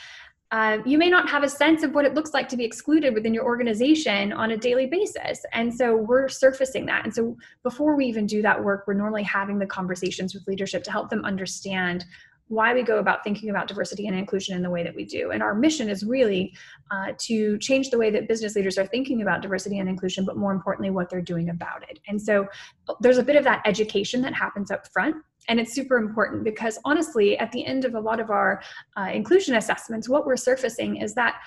uh, 0.53 0.79
you 0.87 0.97
may 0.97 1.11
not 1.11 1.29
have 1.29 1.43
a 1.43 1.49
sense 1.49 1.83
of 1.83 1.93
what 1.93 2.05
it 2.05 2.15
looks 2.15 2.33
like 2.33 2.49
to 2.49 2.57
be 2.57 2.65
excluded 2.65 3.13
within 3.15 3.35
your 3.35 3.45
organization 3.45 4.33
on 4.33 4.53
a 4.53 4.57
daily 4.57 4.87
basis. 4.87 5.45
And 5.53 5.75
so 5.75 5.97
we're 5.97 6.29
surfacing 6.29 6.87
that. 6.87 7.05
And 7.05 7.13
so 7.13 7.37
before 7.65 7.97
we 7.97 8.07
even 8.07 8.27
do 8.27 8.43
that 8.43 8.63
work, 8.63 8.85
we're 8.87 8.95
normally 8.95 9.25
having 9.25 9.59
the 9.59 9.67
conversations 9.67 10.35
with 10.35 10.47
leadership 10.47 10.85
to 10.85 10.93
help 10.93 11.11
them 11.11 11.25
understand 11.25 12.05
why 12.49 12.73
we 12.73 12.83
go 12.83 12.99
about 12.99 13.25
thinking 13.25 13.51
about 13.51 13.67
diversity 13.67 14.07
and 14.07 14.17
inclusion 14.17 14.57
in 14.57 14.63
the 14.63 14.71
way 14.71 14.85
that 14.85 14.95
we 14.95 15.05
do. 15.05 15.33
And 15.33 15.43
our 15.43 15.55
mission 15.55 15.89
is 15.89 16.05
really 16.05 16.55
uh, 16.93 17.13
to 17.19 17.59
change 17.59 17.91
the 17.91 17.99
way 17.99 18.11
that 18.11 18.29
business 18.29 18.55
leaders 18.55 18.79
are 18.79 18.87
thinking 18.87 19.23
about 19.23 19.43
diversity 19.43 19.79
and 19.79 19.89
inclusion, 19.89 20.25
but 20.25 20.37
more 20.37 20.53
importantly, 20.53 20.91
what 20.91 21.11
they're 21.11 21.21
doing 21.21 21.51
about 21.51 21.83
it. 21.91 21.99
And 22.07 22.21
so 22.21 22.47
there's 23.01 23.19
a 23.19 23.23
bit 23.23 23.35
of 23.37 23.45
that 23.45 23.63
education 23.67 24.23
that 24.23 24.33
happens 24.33 24.71
up 24.71 24.87
front. 24.93 25.17
And 25.49 25.59
it's 25.59 25.73
super 25.73 25.97
important 25.97 26.45
because 26.45 26.79
honestly, 26.85 27.37
at 27.39 27.51
the 27.51 27.65
end 27.65 27.85
of 27.85 27.95
a 27.95 28.01
lot 28.01 28.21
of 28.21 28.31
our 28.31 28.63
uh, 28.97 29.11
inclusion 29.13 29.57
assessments, 29.57 30.09
what 30.09 30.25
we're 30.25 30.37
surfacing 30.37 30.97
is 30.97 31.15
that 31.15 31.41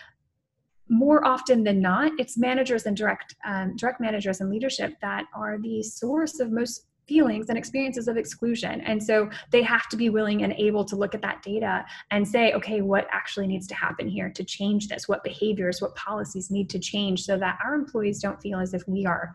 more 0.89 1.25
often 1.25 1.63
than 1.63 1.81
not, 1.81 2.11
it's 2.17 2.37
managers 2.37 2.85
and 2.85 2.97
direct 2.97 3.35
um, 3.45 3.75
direct 3.75 4.01
managers 4.01 4.41
and 4.41 4.49
leadership 4.49 4.95
that 5.01 5.25
are 5.35 5.59
the 5.59 5.83
source 5.83 6.39
of 6.39 6.51
most 6.51 6.87
feelings 7.09 7.49
and 7.49 7.57
experiences 7.57 8.07
of 8.07 8.17
exclusion. 8.17 8.81
And 8.81 9.03
so 9.03 9.29
they 9.51 9.63
have 9.63 9.89
to 9.89 9.97
be 9.97 10.09
willing 10.09 10.43
and 10.43 10.53
able 10.53 10.85
to 10.85 10.95
look 10.95 11.15
at 11.15 11.23
that 11.23 11.41
data 11.41 11.83
and 12.11 12.25
say, 12.25 12.53
okay, 12.53 12.81
what 12.81 13.07
actually 13.11 13.47
needs 13.47 13.65
to 13.67 13.75
happen 13.75 14.07
here 14.07 14.29
to 14.29 14.43
change 14.43 14.87
this? 14.87 15.09
What 15.09 15.23
behaviors, 15.23 15.81
what 15.81 15.95
policies 15.95 16.51
need 16.51 16.69
to 16.69 16.79
change 16.79 17.23
so 17.23 17.35
that 17.39 17.57
our 17.65 17.73
employees 17.73 18.21
don't 18.21 18.39
feel 18.39 18.59
as 18.59 18.75
if 18.75 18.83
we 18.87 19.07
are 19.07 19.33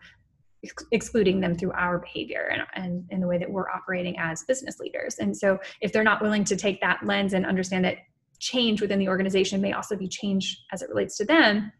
ex- 0.63 0.85
excluding 0.93 1.41
them 1.41 1.53
through 1.53 1.73
our 1.73 1.99
behavior 1.99 2.49
and, 2.51 2.63
and 2.75 3.05
in 3.09 3.19
the 3.19 3.27
way 3.27 3.37
that 3.37 3.51
we're 3.51 3.69
operating 3.69 4.17
as 4.17 4.43
business 4.43 4.79
leaders. 4.79 5.17
And 5.19 5.35
so 5.35 5.59
if 5.81 5.91
they're 5.91 6.03
not 6.11 6.21
willing 6.21 6.45
to 6.45 6.55
take 6.55 6.79
that 6.79 7.05
lens 7.05 7.33
and 7.33 7.45
understand 7.45 7.83
that 7.83 7.97
change 8.39 8.79
within 8.79 8.99
the 8.99 9.09
organization 9.09 9.59
may 9.59 9.73
also 9.73 9.97
be 9.97 10.07
change 10.07 10.63
as 10.71 10.81
it 10.81 10.89
relates 10.89 11.17
to 11.17 11.25
them, 11.25 11.73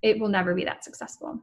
it 0.00 0.18
will 0.18 0.28
never 0.28 0.54
be 0.54 0.64
that 0.64 0.84
successful 0.84 1.40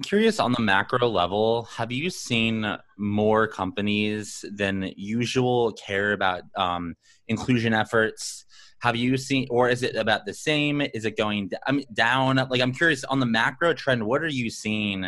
curious 0.00 0.40
on 0.40 0.52
the 0.52 0.60
macro 0.60 1.08
level, 1.08 1.64
have 1.76 1.92
you 1.92 2.10
seen 2.10 2.76
more 2.96 3.46
companies 3.46 4.44
than 4.52 4.92
usual 4.96 5.72
care 5.72 6.12
about 6.12 6.42
um, 6.56 6.96
inclusion 7.28 7.72
efforts? 7.74 8.44
Have 8.80 8.96
you 8.96 9.18
seen, 9.18 9.46
or 9.50 9.68
is 9.68 9.82
it 9.82 9.96
about 9.96 10.24
the 10.24 10.32
same? 10.32 10.80
Is 10.80 11.04
it 11.04 11.16
going 11.16 11.50
I 11.66 11.72
mean, 11.72 11.84
down? 11.92 12.36
Like, 12.36 12.62
I'm 12.62 12.72
curious 12.72 13.04
on 13.04 13.20
the 13.20 13.26
macro 13.26 13.74
trend. 13.74 14.06
What 14.06 14.22
are 14.22 14.28
you 14.28 14.48
seeing? 14.48 15.04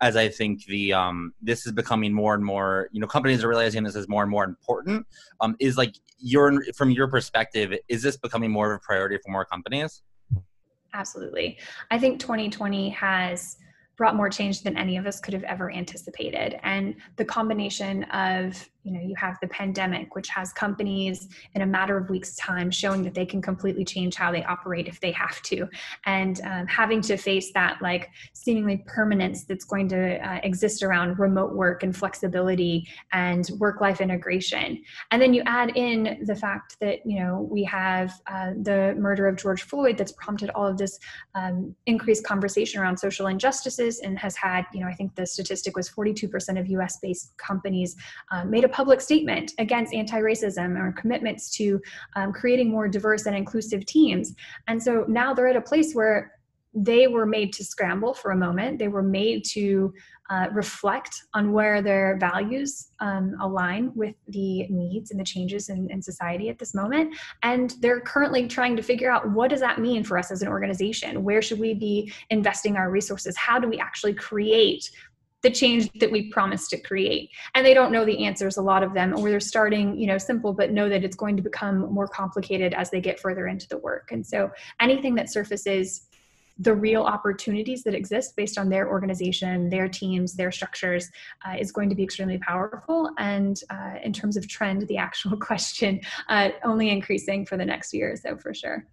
As 0.00 0.16
I 0.16 0.28
think 0.28 0.64
the 0.66 0.92
um, 0.92 1.32
this 1.42 1.66
is 1.66 1.72
becoming 1.72 2.12
more 2.12 2.34
and 2.34 2.44
more. 2.44 2.88
You 2.92 3.00
know, 3.00 3.08
companies 3.08 3.42
are 3.42 3.48
realizing 3.48 3.82
this 3.82 3.96
is 3.96 4.08
more 4.08 4.22
and 4.22 4.30
more 4.30 4.44
important. 4.44 5.06
Um, 5.40 5.56
is 5.58 5.76
like 5.76 5.96
your 6.18 6.62
from 6.74 6.90
your 6.90 7.08
perspective, 7.08 7.74
is 7.88 8.02
this 8.02 8.16
becoming 8.16 8.52
more 8.52 8.72
of 8.72 8.76
a 8.76 8.80
priority 8.80 9.18
for 9.24 9.32
more 9.32 9.44
companies? 9.44 10.02
Absolutely, 10.94 11.58
I 11.90 11.98
think 11.98 12.20
2020 12.20 12.90
has 12.90 13.56
brought 13.96 14.14
more 14.14 14.28
change 14.28 14.62
than 14.62 14.76
any 14.76 14.96
of 14.96 15.06
us 15.06 15.20
could 15.20 15.34
have 15.34 15.44
ever 15.44 15.72
anticipated. 15.72 16.58
And 16.62 16.96
the 17.16 17.24
combination 17.24 18.04
of 18.04 18.68
you 18.86 18.92
know 18.92 19.00
you 19.00 19.14
have 19.16 19.36
the 19.40 19.48
pandemic 19.48 20.14
which 20.14 20.28
has 20.28 20.52
companies 20.52 21.28
in 21.54 21.62
a 21.62 21.66
matter 21.66 21.96
of 21.98 22.08
weeks 22.08 22.34
time 22.36 22.70
showing 22.70 23.02
that 23.02 23.14
they 23.14 23.26
can 23.26 23.42
completely 23.42 23.84
change 23.84 24.14
how 24.14 24.30
they 24.30 24.44
operate 24.44 24.86
if 24.86 25.00
they 25.00 25.12
have 25.12 25.42
to. 25.42 25.68
And 26.04 26.40
um, 26.44 26.66
having 26.66 27.00
to 27.02 27.16
face 27.16 27.52
that 27.52 27.82
like 27.82 28.10
seemingly 28.32 28.84
permanence 28.86 29.44
that's 29.44 29.64
going 29.64 29.88
to 29.88 30.26
uh, 30.26 30.40
exist 30.42 30.82
around 30.82 31.18
remote 31.18 31.54
work 31.54 31.82
and 31.82 31.96
flexibility 31.96 32.86
and 33.12 33.48
work 33.58 33.80
life 33.80 34.00
integration. 34.00 34.82
And 35.10 35.20
then 35.20 35.34
you 35.34 35.42
add 35.46 35.76
in 35.76 36.22
the 36.24 36.36
fact 36.36 36.76
that 36.80 36.98
you 37.04 37.18
know 37.20 37.48
we 37.50 37.64
have 37.64 38.12
uh, 38.26 38.52
the 38.62 38.94
murder 38.98 39.26
of 39.26 39.36
george 39.36 39.62
floyd 39.62 39.96
that's 39.98 40.12
prompted 40.12 40.50
all 40.50 40.66
of 40.66 40.76
this 40.78 40.98
um, 41.34 41.74
increased 41.86 42.24
conversation 42.24 42.80
around 42.80 42.96
social 42.96 43.26
injustices 43.26 44.00
and 44.00 44.18
has 44.18 44.36
had 44.36 44.64
you 44.72 44.80
know 44.80 44.86
i 44.86 44.94
think 44.94 45.14
the 45.14 45.26
statistic 45.26 45.76
was 45.76 45.88
42% 45.88 46.60
of 46.60 46.66
us 46.80 46.98
based 47.02 47.36
companies 47.36 47.96
uh, 48.30 48.44
made 48.44 48.64
a 48.64 48.68
public 48.76 49.00
statement 49.00 49.54
against 49.56 49.94
anti-racism 49.94 50.78
or 50.78 50.92
commitments 50.92 51.48
to 51.48 51.80
um, 52.14 52.30
creating 52.30 52.70
more 52.70 52.86
diverse 52.88 53.24
and 53.24 53.34
inclusive 53.34 53.86
teams 53.86 54.34
and 54.68 54.82
so 54.82 55.06
now 55.08 55.32
they're 55.32 55.48
at 55.48 55.56
a 55.56 55.68
place 55.72 55.94
where 55.94 56.32
they 56.74 57.06
were 57.06 57.24
made 57.24 57.54
to 57.54 57.64
scramble 57.64 58.12
for 58.12 58.32
a 58.32 58.36
moment 58.36 58.78
they 58.78 58.88
were 58.88 59.02
made 59.02 59.42
to 59.46 59.90
uh, 60.28 60.48
reflect 60.52 61.22
on 61.34 61.52
where 61.52 61.80
their 61.80 62.16
values 62.18 62.88
um, 62.98 63.36
align 63.40 63.92
with 63.94 64.14
the 64.28 64.66
needs 64.68 65.10
and 65.10 65.20
the 65.20 65.24
changes 65.24 65.68
in, 65.68 65.88
in, 65.90 66.02
society 66.02 66.48
at 66.48 66.58
this 66.58 66.74
moment. 66.74 67.14
And 67.44 67.74
they're 67.80 68.00
currently 68.00 68.48
trying 68.48 68.74
to 68.76 68.82
figure 68.82 69.10
out 69.10 69.30
what 69.30 69.50
does 69.50 69.60
that 69.60 69.78
mean 69.78 70.02
for 70.02 70.18
us 70.18 70.32
as 70.32 70.42
an 70.42 70.48
organization? 70.48 71.22
Where 71.22 71.40
should 71.40 71.60
we 71.60 71.74
be 71.74 72.12
investing 72.30 72.76
our 72.76 72.90
resources? 72.90 73.36
How 73.36 73.60
do 73.60 73.68
we 73.68 73.78
actually 73.78 74.14
create 74.14 74.90
the 75.46 75.52
change 75.52 75.88
that 76.00 76.10
we 76.10 76.28
promised 76.28 76.70
to 76.70 76.76
create. 76.76 77.30
And 77.54 77.64
they 77.64 77.72
don't 77.72 77.92
know 77.92 78.04
the 78.04 78.24
answers 78.24 78.56
a 78.56 78.62
lot 78.62 78.82
of 78.82 78.94
them 78.94 79.16
or 79.16 79.30
they're 79.30 79.38
starting 79.38 79.96
you 79.96 80.08
know 80.08 80.18
simple 80.18 80.52
but 80.52 80.72
know 80.72 80.88
that 80.88 81.04
it's 81.04 81.14
going 81.14 81.36
to 81.36 81.42
become 81.42 81.92
more 81.92 82.08
complicated 82.08 82.74
as 82.74 82.90
they 82.90 83.00
get 83.00 83.20
further 83.20 83.46
into 83.46 83.68
the 83.68 83.78
work. 83.78 84.10
And 84.10 84.26
so 84.26 84.50
anything 84.80 85.14
that 85.14 85.30
surfaces 85.30 86.08
the 86.58 86.74
real 86.74 87.02
opportunities 87.02 87.84
that 87.84 87.94
exist 87.94 88.34
based 88.34 88.58
on 88.58 88.68
their 88.68 88.88
organization 88.88 89.68
their 89.68 89.88
teams 89.88 90.34
their 90.34 90.50
structures 90.50 91.10
uh, 91.46 91.54
is 91.56 91.70
going 91.70 91.88
to 91.90 91.94
be 91.94 92.02
extremely 92.02 92.38
powerful. 92.38 93.10
And 93.18 93.60
uh, 93.70 93.96
in 94.02 94.12
terms 94.12 94.36
of 94.36 94.48
trend 94.48 94.88
the 94.88 94.96
actual 94.96 95.36
question 95.50 96.00
uh, 96.28 96.48
only 96.64 96.90
increasing 96.90 97.46
for 97.46 97.56
the 97.56 97.64
next 97.64 97.94
year 97.94 98.10
or 98.12 98.16
so 98.16 98.36
for 98.36 98.52
sure. 98.52 98.84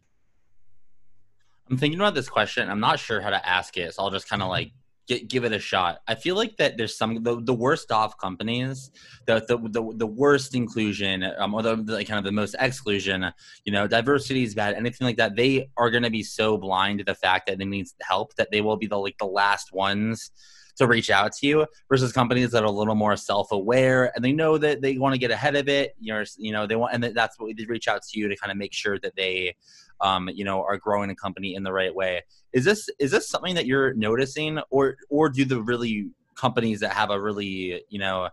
I'm 1.67 1.77
thinking 1.77 1.99
about 1.99 2.13
this 2.13 2.29
question. 2.29 2.69
I'm 2.69 2.81
not 2.81 2.99
sure 2.99 3.21
how 3.21 3.31
to 3.31 3.49
ask 3.49 3.75
it 3.75 3.95
so 3.95 4.03
i'll 4.03 4.11
just 4.11 4.29
kind 4.29 4.43
of 4.43 4.49
like 4.49 4.71
Get, 5.05 5.27
give 5.27 5.43
it 5.43 5.51
a 5.51 5.59
shot. 5.59 5.99
I 6.07 6.15
feel 6.15 6.35
like 6.35 6.55
that 6.57 6.77
there's 6.77 6.97
some 6.97 7.23
the, 7.23 7.41
the 7.41 7.53
worst 7.53 7.91
off 7.91 8.17
companies, 8.17 8.89
the 9.25 9.43
the 9.47 9.57
the, 9.57 9.97
the 9.97 10.07
worst 10.07 10.55
inclusion, 10.55 11.29
um, 11.37 11.53
or 11.53 11.61
the, 11.61 11.75
the, 11.75 12.05
kind 12.05 12.19
of 12.19 12.23
the 12.23 12.31
most 12.31 12.55
exclusion. 12.57 13.29
You 13.65 13.73
know, 13.73 13.85
diversity 13.85 14.43
is 14.43 14.55
bad. 14.55 14.75
Anything 14.75 15.05
like 15.05 15.17
that, 15.17 15.35
they 15.35 15.69
are 15.75 15.91
going 15.91 16.03
to 16.03 16.09
be 16.09 16.23
so 16.23 16.57
blind 16.57 16.99
to 16.99 17.05
the 17.05 17.15
fact 17.15 17.47
that 17.47 17.59
it 17.59 17.65
needs 17.65 17.95
help 18.01 18.33
that 18.35 18.49
they 18.51 18.61
will 18.61 18.77
be 18.77 18.87
the 18.87 18.97
like 18.97 19.17
the 19.17 19.25
last 19.25 19.73
ones 19.73 20.31
to 20.75 20.87
reach 20.87 21.09
out 21.09 21.31
to 21.31 21.47
you 21.47 21.65
versus 21.89 22.11
companies 22.11 22.51
that 22.51 22.63
are 22.63 22.67
a 22.67 22.71
little 22.71 22.95
more 22.95 23.15
self-aware 23.15 24.11
and 24.15 24.23
they 24.23 24.31
know 24.31 24.57
that 24.57 24.81
they 24.81 24.97
want 24.97 25.13
to 25.13 25.19
get 25.19 25.31
ahead 25.31 25.55
of 25.55 25.67
it 25.67 25.95
you're 25.99 26.25
you 26.37 26.51
know 26.51 26.65
they 26.65 26.75
want 26.75 26.93
and 26.93 27.03
that's 27.15 27.39
what 27.39 27.55
they 27.55 27.65
reach 27.65 27.87
out 27.87 28.01
to 28.01 28.19
you 28.19 28.27
to 28.27 28.35
kind 28.35 28.51
of 28.51 28.57
make 28.57 28.73
sure 28.73 28.99
that 28.99 29.15
they 29.15 29.53
um, 30.01 30.29
you 30.33 30.43
know 30.43 30.61
are 30.61 30.77
growing 30.77 31.09
a 31.09 31.15
company 31.15 31.55
in 31.55 31.63
the 31.63 31.71
right 31.71 31.93
way. 31.93 32.21
Is 32.51 32.65
this 32.65 32.89
is 32.99 33.11
this 33.11 33.29
something 33.29 33.55
that 33.55 33.65
you're 33.65 33.93
noticing 33.93 34.59
or 34.69 34.97
or 35.09 35.29
do 35.29 35.45
the 35.45 35.61
really 35.61 36.09
companies 36.35 36.79
that 36.81 36.91
have 36.91 37.09
a 37.09 37.19
really 37.19 37.83
you 37.89 37.99
know 37.99 38.29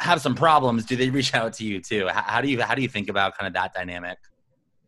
have 0.00 0.20
some 0.20 0.34
problems 0.34 0.86
do 0.86 0.96
they 0.96 1.10
reach 1.10 1.34
out 1.34 1.52
to 1.54 1.64
you 1.64 1.80
too? 1.80 2.08
How, 2.08 2.22
how 2.22 2.40
do 2.40 2.48
you 2.48 2.60
how 2.62 2.74
do 2.74 2.82
you 2.82 2.88
think 2.88 3.08
about 3.08 3.38
kind 3.38 3.46
of 3.46 3.54
that 3.54 3.72
dynamic? 3.72 4.18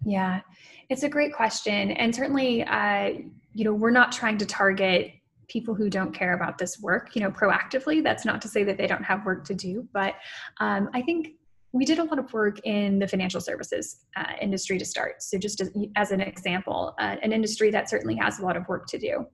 Yeah 0.05 0.41
it's 0.88 1.05
a 1.05 1.09
great 1.09 1.33
question 1.33 1.93
and 1.93 2.14
certainly 2.14 2.62
uh, 2.64 3.12
you 3.55 3.64
know 3.64 3.73
we're 3.73 3.91
not 3.91 4.12
trying 4.12 4.37
to 4.37 4.45
target 4.45 5.12
people 5.52 5.75
who 5.75 5.90
don't 5.90 6.12
care 6.12 6.32
about 6.35 6.56
this 6.56 6.80
work 6.80 7.14
you 7.14 7.21
know 7.21 7.30
proactively 7.30 8.02
that's 8.02 8.25
not 8.25 8.40
to 8.40 8.49
say 8.49 8.64
that 8.64 8.78
they 8.78 8.87
don't 8.87 9.04
have 9.04 9.25
work 9.26 9.44
to 9.44 9.54
do 9.54 9.87
but 9.92 10.14
um, 10.61 10.88
i 10.94 11.02
think 11.02 11.35
we 11.73 11.85
did 11.85 11.99
a 11.99 12.04
lot 12.04 12.18
of 12.18 12.32
work 12.32 12.61
in 12.64 12.99
the 12.99 13.09
financial 13.09 13.40
services 13.40 14.04
uh, 14.16 14.32
industry 14.40 14.78
to 14.78 14.85
start. 14.85 15.23
So, 15.23 15.38
just 15.38 15.61
as, 15.61 15.71
as 15.97 16.12
an 16.12 16.21
example, 16.21 16.94
uh, 17.00 17.16
an 17.23 17.32
industry 17.32 17.71
that 17.71 17.88
certainly 17.88 18.14
has 18.16 18.38
a 18.38 18.42
lot 18.42 18.56
of 18.56 18.68
work 18.68 18.87
to 18.88 18.99
do. 18.99 19.26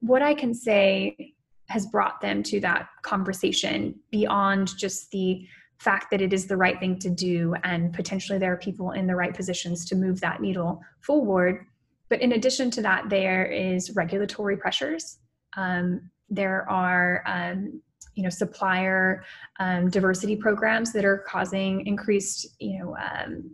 What 0.00 0.22
I 0.22 0.34
can 0.34 0.54
say 0.54 1.34
has 1.68 1.86
brought 1.86 2.20
them 2.20 2.42
to 2.44 2.60
that 2.60 2.88
conversation 3.02 3.98
beyond 4.10 4.76
just 4.78 5.10
the 5.10 5.46
fact 5.78 6.06
that 6.10 6.22
it 6.22 6.32
is 6.32 6.46
the 6.46 6.56
right 6.56 6.78
thing 6.78 6.98
to 6.98 7.10
do 7.10 7.54
and 7.64 7.92
potentially 7.92 8.38
there 8.38 8.52
are 8.52 8.56
people 8.58 8.92
in 8.92 9.06
the 9.06 9.14
right 9.14 9.34
positions 9.34 9.84
to 9.86 9.94
move 9.94 10.20
that 10.20 10.40
needle 10.40 10.80
forward. 11.00 11.66
But 12.08 12.20
in 12.20 12.32
addition 12.32 12.70
to 12.72 12.82
that, 12.82 13.08
there 13.08 13.44
is 13.44 13.94
regulatory 13.94 14.56
pressures. 14.56 15.18
Um, 15.56 16.10
there 16.28 16.68
are 16.68 17.22
um, 17.26 17.80
you 18.16 18.22
know 18.22 18.30
supplier 18.30 19.24
um, 19.60 19.88
diversity 19.90 20.36
programs 20.36 20.92
that 20.92 21.04
are 21.04 21.18
causing 21.18 21.86
increased 21.86 22.48
you 22.58 22.78
know 22.78 22.96
um, 22.96 23.50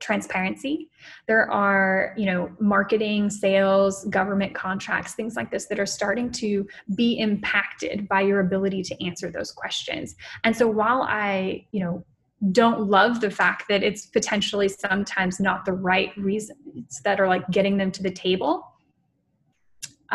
transparency 0.00 0.90
there 1.26 1.50
are 1.50 2.12
you 2.16 2.26
know 2.26 2.50
marketing 2.60 3.30
sales 3.30 4.04
government 4.06 4.54
contracts 4.54 5.14
things 5.14 5.36
like 5.36 5.50
this 5.50 5.66
that 5.66 5.78
are 5.78 5.86
starting 5.86 6.30
to 6.30 6.66
be 6.94 7.18
impacted 7.18 8.06
by 8.08 8.20
your 8.20 8.40
ability 8.40 8.82
to 8.82 9.02
answer 9.02 9.30
those 9.30 9.50
questions 9.50 10.14
and 10.42 10.54
so 10.54 10.68
while 10.68 11.02
i 11.02 11.64
you 11.72 11.80
know 11.80 12.04
don't 12.52 12.88
love 12.88 13.20
the 13.20 13.30
fact 13.30 13.64
that 13.68 13.82
it's 13.82 14.06
potentially 14.06 14.68
sometimes 14.68 15.40
not 15.40 15.64
the 15.64 15.72
right 15.72 16.16
reasons 16.16 17.00
that 17.04 17.20
are 17.20 17.28
like 17.28 17.48
getting 17.50 17.76
them 17.76 17.90
to 17.90 18.02
the 18.02 18.10
table 18.10 18.64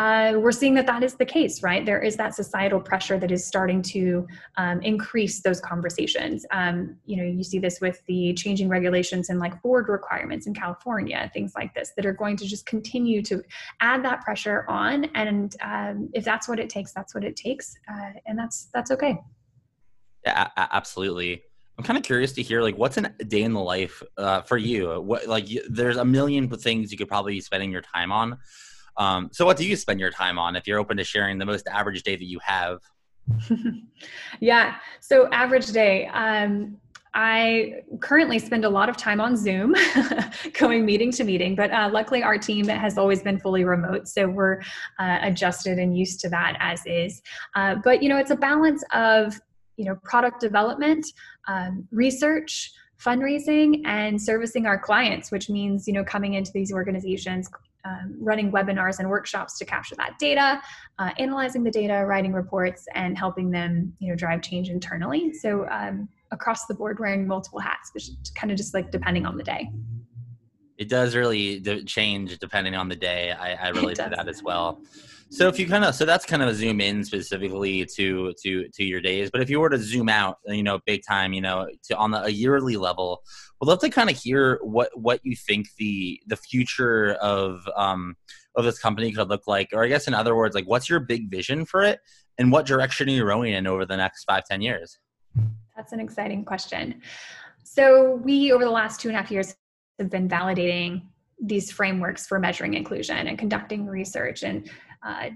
uh, 0.00 0.32
we're 0.38 0.50
seeing 0.50 0.72
that 0.72 0.86
that 0.86 1.02
is 1.02 1.14
the 1.14 1.26
case, 1.26 1.62
right? 1.62 1.84
There 1.84 2.00
is 2.00 2.16
that 2.16 2.34
societal 2.34 2.80
pressure 2.80 3.18
that 3.18 3.30
is 3.30 3.46
starting 3.46 3.82
to 3.82 4.26
um, 4.56 4.80
increase 4.80 5.42
those 5.42 5.60
conversations. 5.60 6.46
Um, 6.52 6.96
you 7.04 7.18
know, 7.18 7.24
you 7.24 7.44
see 7.44 7.58
this 7.58 7.82
with 7.82 8.00
the 8.06 8.32
changing 8.32 8.70
regulations 8.70 9.28
and 9.28 9.38
like 9.38 9.60
board 9.60 9.90
requirements 9.90 10.46
in 10.46 10.54
California, 10.54 11.30
things 11.34 11.52
like 11.54 11.74
this, 11.74 11.92
that 11.96 12.06
are 12.06 12.14
going 12.14 12.38
to 12.38 12.46
just 12.46 12.64
continue 12.64 13.20
to 13.24 13.42
add 13.80 14.02
that 14.04 14.22
pressure 14.22 14.64
on. 14.68 15.04
And 15.14 15.54
um, 15.62 16.08
if 16.14 16.24
that's 16.24 16.48
what 16.48 16.58
it 16.58 16.70
takes, 16.70 16.92
that's 16.92 17.14
what 17.14 17.22
it 17.22 17.36
takes, 17.36 17.74
uh, 17.92 18.12
and 18.24 18.38
that's 18.38 18.68
that's 18.72 18.90
okay. 18.92 19.18
Yeah, 20.24 20.48
absolutely. 20.56 21.42
I'm 21.80 21.84
kind 21.84 21.96
of 21.96 22.02
curious 22.02 22.32
to 22.32 22.42
hear 22.42 22.60
like 22.60 22.76
what's 22.76 22.98
a 22.98 23.08
day 23.08 23.40
in 23.40 23.54
the 23.54 23.60
life 23.60 24.02
uh, 24.18 24.42
for 24.42 24.58
you. 24.58 25.00
What 25.00 25.26
like 25.26 25.48
there's 25.66 25.96
a 25.96 26.04
million 26.04 26.46
things 26.46 26.92
you 26.92 26.98
could 26.98 27.08
probably 27.08 27.32
be 27.32 27.40
spending 27.40 27.72
your 27.72 27.80
time 27.80 28.12
on. 28.12 28.36
Um, 28.98 29.30
so, 29.32 29.46
what 29.46 29.56
do 29.56 29.66
you 29.66 29.76
spend 29.76 29.98
your 29.98 30.10
time 30.10 30.38
on 30.38 30.56
if 30.56 30.66
you're 30.66 30.78
open 30.78 30.98
to 30.98 31.04
sharing 31.04 31.38
the 31.38 31.46
most 31.46 31.66
average 31.66 32.02
day 32.02 32.16
that 32.16 32.26
you 32.26 32.38
have? 32.44 32.80
yeah. 34.40 34.74
So, 35.00 35.30
average 35.32 35.68
day. 35.68 36.06
Um, 36.08 36.76
I 37.14 37.82
currently 38.00 38.38
spend 38.38 38.66
a 38.66 38.68
lot 38.68 38.90
of 38.90 38.98
time 38.98 39.18
on 39.18 39.34
Zoom, 39.34 39.74
going 40.52 40.84
meeting 40.84 41.10
to 41.12 41.24
meeting, 41.24 41.54
but 41.54 41.70
uh, 41.72 41.88
luckily 41.90 42.22
our 42.22 42.36
team 42.36 42.68
has 42.68 42.98
always 42.98 43.22
been 43.22 43.40
fully 43.40 43.64
remote, 43.64 44.06
so 44.06 44.28
we're 44.28 44.60
uh, 44.98 45.18
adjusted 45.22 45.78
and 45.78 45.96
used 45.96 46.20
to 46.20 46.28
that 46.28 46.58
as 46.60 46.82
is. 46.84 47.22
Uh, 47.54 47.76
but 47.82 48.02
you 48.02 48.10
know, 48.10 48.18
it's 48.18 48.30
a 48.30 48.36
balance 48.36 48.84
of 48.92 49.40
you 49.80 49.86
know 49.86 49.96
product 50.04 50.40
development, 50.40 51.06
um, 51.48 51.88
research, 51.90 52.70
fundraising, 53.02 53.80
and 53.86 54.20
servicing 54.20 54.66
our 54.66 54.78
clients, 54.78 55.32
which 55.32 55.48
means 55.48 55.88
you 55.88 55.94
know 55.94 56.04
coming 56.04 56.34
into 56.34 56.50
these 56.52 56.70
organizations, 56.70 57.48
um, 57.86 58.14
running 58.20 58.52
webinars 58.52 58.98
and 58.98 59.08
workshops 59.08 59.56
to 59.58 59.64
capture 59.64 59.96
that 59.96 60.18
data, 60.18 60.60
uh, 60.98 61.10
analyzing 61.18 61.64
the 61.64 61.70
data, 61.70 62.04
writing 62.06 62.34
reports, 62.34 62.86
and 62.94 63.16
helping 63.16 63.50
them, 63.50 63.94
you 64.00 64.08
know, 64.08 64.14
drive 64.14 64.42
change 64.42 64.68
internally. 64.68 65.32
So 65.32 65.66
um, 65.70 66.06
across 66.30 66.66
the 66.66 66.74
board, 66.74 66.98
wearing 67.00 67.26
multiple 67.26 67.58
hats, 67.58 67.90
which 67.94 68.10
kind 68.34 68.50
of 68.50 68.58
just 68.58 68.74
like 68.74 68.90
depending 68.90 69.24
on 69.24 69.38
the 69.38 69.44
day. 69.44 69.70
It 70.76 70.90
does 70.90 71.16
really 71.16 71.60
change 71.84 72.38
depending 72.38 72.74
on 72.74 72.88
the 72.88 72.96
day. 72.96 73.32
I, 73.32 73.54
I 73.54 73.68
relate 73.80 73.96
to 73.96 74.12
that 74.14 74.28
as 74.28 74.42
well. 74.42 74.82
So 75.32 75.46
if 75.46 75.60
you 75.60 75.68
kind 75.68 75.84
of 75.84 75.94
so 75.94 76.04
that's 76.04 76.26
kind 76.26 76.42
of 76.42 76.48
a 76.48 76.54
zoom 76.54 76.80
in 76.80 77.04
specifically 77.04 77.86
to 77.96 78.34
to 78.42 78.68
to 78.68 78.84
your 78.84 79.00
days. 79.00 79.30
But 79.30 79.40
if 79.40 79.48
you 79.48 79.60
were 79.60 79.70
to 79.70 79.78
zoom 79.78 80.08
out, 80.08 80.38
you 80.46 80.64
know, 80.64 80.80
big 80.86 81.02
time, 81.06 81.32
you 81.32 81.40
know, 81.40 81.68
to 81.84 81.96
on 81.96 82.10
the, 82.10 82.24
a 82.24 82.28
yearly 82.28 82.76
level, 82.76 83.22
we'd 83.60 83.68
love 83.68 83.78
to 83.80 83.90
kind 83.90 84.10
of 84.10 84.18
hear 84.18 84.58
what 84.62 84.90
what 84.94 85.20
you 85.22 85.36
think 85.36 85.68
the 85.78 86.20
the 86.26 86.36
future 86.36 87.12
of 87.14 87.62
um 87.76 88.16
of 88.56 88.64
this 88.64 88.80
company 88.80 89.12
could 89.12 89.28
look 89.28 89.46
like, 89.46 89.68
or 89.72 89.84
I 89.84 89.88
guess 89.88 90.08
in 90.08 90.14
other 90.14 90.34
words, 90.34 90.56
like 90.56 90.66
what's 90.66 90.90
your 90.90 90.98
big 90.98 91.30
vision 91.30 91.64
for 91.64 91.84
it, 91.84 92.00
and 92.36 92.50
what 92.50 92.66
direction 92.66 93.08
are 93.08 93.12
you 93.12 93.24
rowing 93.24 93.52
in 93.52 93.68
over 93.68 93.86
the 93.86 93.96
next 93.96 94.24
five 94.24 94.44
ten 94.44 94.60
years? 94.60 94.98
That's 95.76 95.92
an 95.92 96.00
exciting 96.00 96.44
question. 96.44 97.00
So 97.62 98.20
we 98.24 98.50
over 98.50 98.64
the 98.64 98.70
last 98.70 99.00
two 99.00 99.08
and 99.08 99.16
a 99.16 99.20
half 99.20 99.30
years 99.30 99.54
have 100.00 100.10
been 100.10 100.28
validating 100.28 101.02
these 101.40 101.70
frameworks 101.70 102.26
for 102.26 102.38
measuring 102.38 102.74
inclusion 102.74 103.28
and 103.28 103.38
conducting 103.38 103.86
research 103.86 104.42
and 104.42 104.68
uh, 105.02 105.30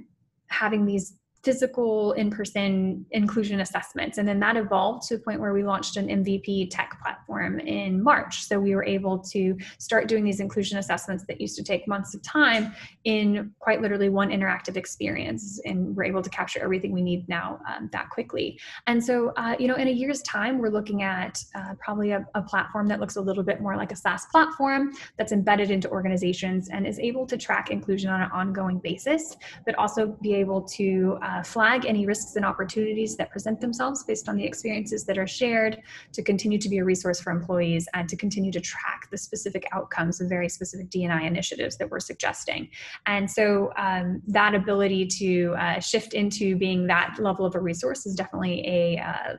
having 0.49 0.87
these 0.87 1.15
physical 1.45 2.13
in-person 2.13 3.05
inclusion 3.11 3.61
assessments. 3.61 4.19
And 4.19 4.27
then 4.27 4.41
that 4.41 4.57
evolved 4.57 5.07
to 5.09 5.17
a 5.17 5.19
point 5.19 5.41
where 5.41 5.53
we 5.53 5.63
launched 5.63 5.97
an 5.97 6.09
mvp 6.09 6.71
tech 6.71 6.99
platform 7.03 7.61
in 7.61 8.03
march. 8.03 8.45
So 8.45 8.59
we 8.59 8.75
were 8.75 8.85
able 8.85 9.19
to 9.19 9.57
start 9.79 10.09
doing 10.09 10.25
these 10.25 10.41
inclusion 10.41 10.79
assessments 10.79 11.25
that 11.29 11.41
used 11.41 11.57
to 11.57 11.63
take 11.63 11.87
months 11.87 12.15
of 12.15 12.23
time 12.23 12.75
in 13.05 13.53
quite 13.59 13.83
literally 13.83 14.09
one 14.09 14.31
interactive 14.31 14.77
experience 14.77 15.61
and 15.65 15.95
we're 15.95 16.05
able 16.05 16.23
to 16.23 16.31
capture 16.31 16.61
everything 16.61 16.93
we 16.93 17.03
need 17.03 17.29
now 17.29 17.61
um, 17.69 17.91
that 17.93 18.09
quickly. 18.11 18.59
And 18.87 19.05
so 19.05 19.33
uh, 19.37 19.55
you 19.59 19.69
know 19.69 19.75
in 19.75 19.89
a 19.89 19.93
year's 19.93 20.23
time 20.23 20.59
we're 20.59 20.71
looking 20.71 21.03
at 21.03 21.43
uh, 21.55 21.75
probably 21.79 22.13
a, 22.13 22.27
a 22.35 22.43
platform 22.43 22.87
that 22.89 23.01
looks 23.01 23.17
a 23.17 23.21
little 23.21 23.43
bit 23.43 23.61
more 23.61 23.77
like 23.77 23.93
a 23.93 23.97
saas 23.97 24.25
platform 24.31 24.93
that's 25.19 25.33
embedded 25.33 25.71
into 25.71 25.91
organizations 25.91 26.71
and 26.71 26.87
is 26.87 26.99
able 26.99 27.27
to 27.27 27.37
track 27.37 27.71
inclusion 27.71 28.09
on 28.11 28.23
an 28.23 28.31
ongoing 28.33 28.79
basis 28.79 29.37
but 29.67 29.75
also 29.77 30.17
be 30.23 30.35
able 30.35 30.63
to 30.63 31.19
uh, 31.23 31.34
uh, 31.35 31.43
flag 31.43 31.85
any 31.87 32.07
risks 32.07 32.37
and 32.37 32.45
opportunities 32.45 33.17
that 33.17 33.31
present 33.31 33.61
themselves 33.61 34.05
based 34.05 34.29
on 34.29 34.37
the 34.37 34.45
experiences 34.45 35.05
that 35.05 35.19
are 35.19 35.27
shared, 35.27 35.81
to 36.13 36.23
continue 36.23 36.59
to 36.59 36.69
be 36.69 36.79
a 36.79 36.85
resource 36.85 37.21
for 37.21 37.31
employees, 37.31 37.89
and 37.95 38.09
to 38.09 38.17
continue 38.17 38.53
to 38.53 38.61
track 38.61 39.09
the 39.11 39.19
specific 39.19 39.67
outcomes 39.73 40.21
of 40.21 40.29
very 40.29 40.49
specific 40.49 40.89
DNI 40.91 41.27
initiatives 41.27 41.77
that 41.79 41.91
we're 41.91 42.01
suggesting. 42.01 42.69
And 43.07 43.31
so 43.31 43.73
um, 43.77 44.23
that 44.29 44.55
ability 44.55 45.07
to 45.19 45.55
uh, 45.59 45.81
shift 45.81 46.15
into 46.15 46.57
being 46.57 46.87
that 46.87 47.17
level 47.19 47.45
of 47.45 47.55
a 47.55 47.61
resource 47.61 48.07
is 48.07 48.15
definitely 48.15 48.65
a 48.67 48.99
uh, 48.99 49.37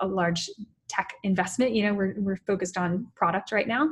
a 0.00 0.06
large 0.06 0.50
tech 0.88 1.14
investment 1.22 1.72
you 1.72 1.82
know 1.82 1.94
we're, 1.94 2.14
we're 2.18 2.36
focused 2.36 2.76
on 2.76 3.06
product 3.14 3.52
right 3.52 3.68
now. 3.68 3.88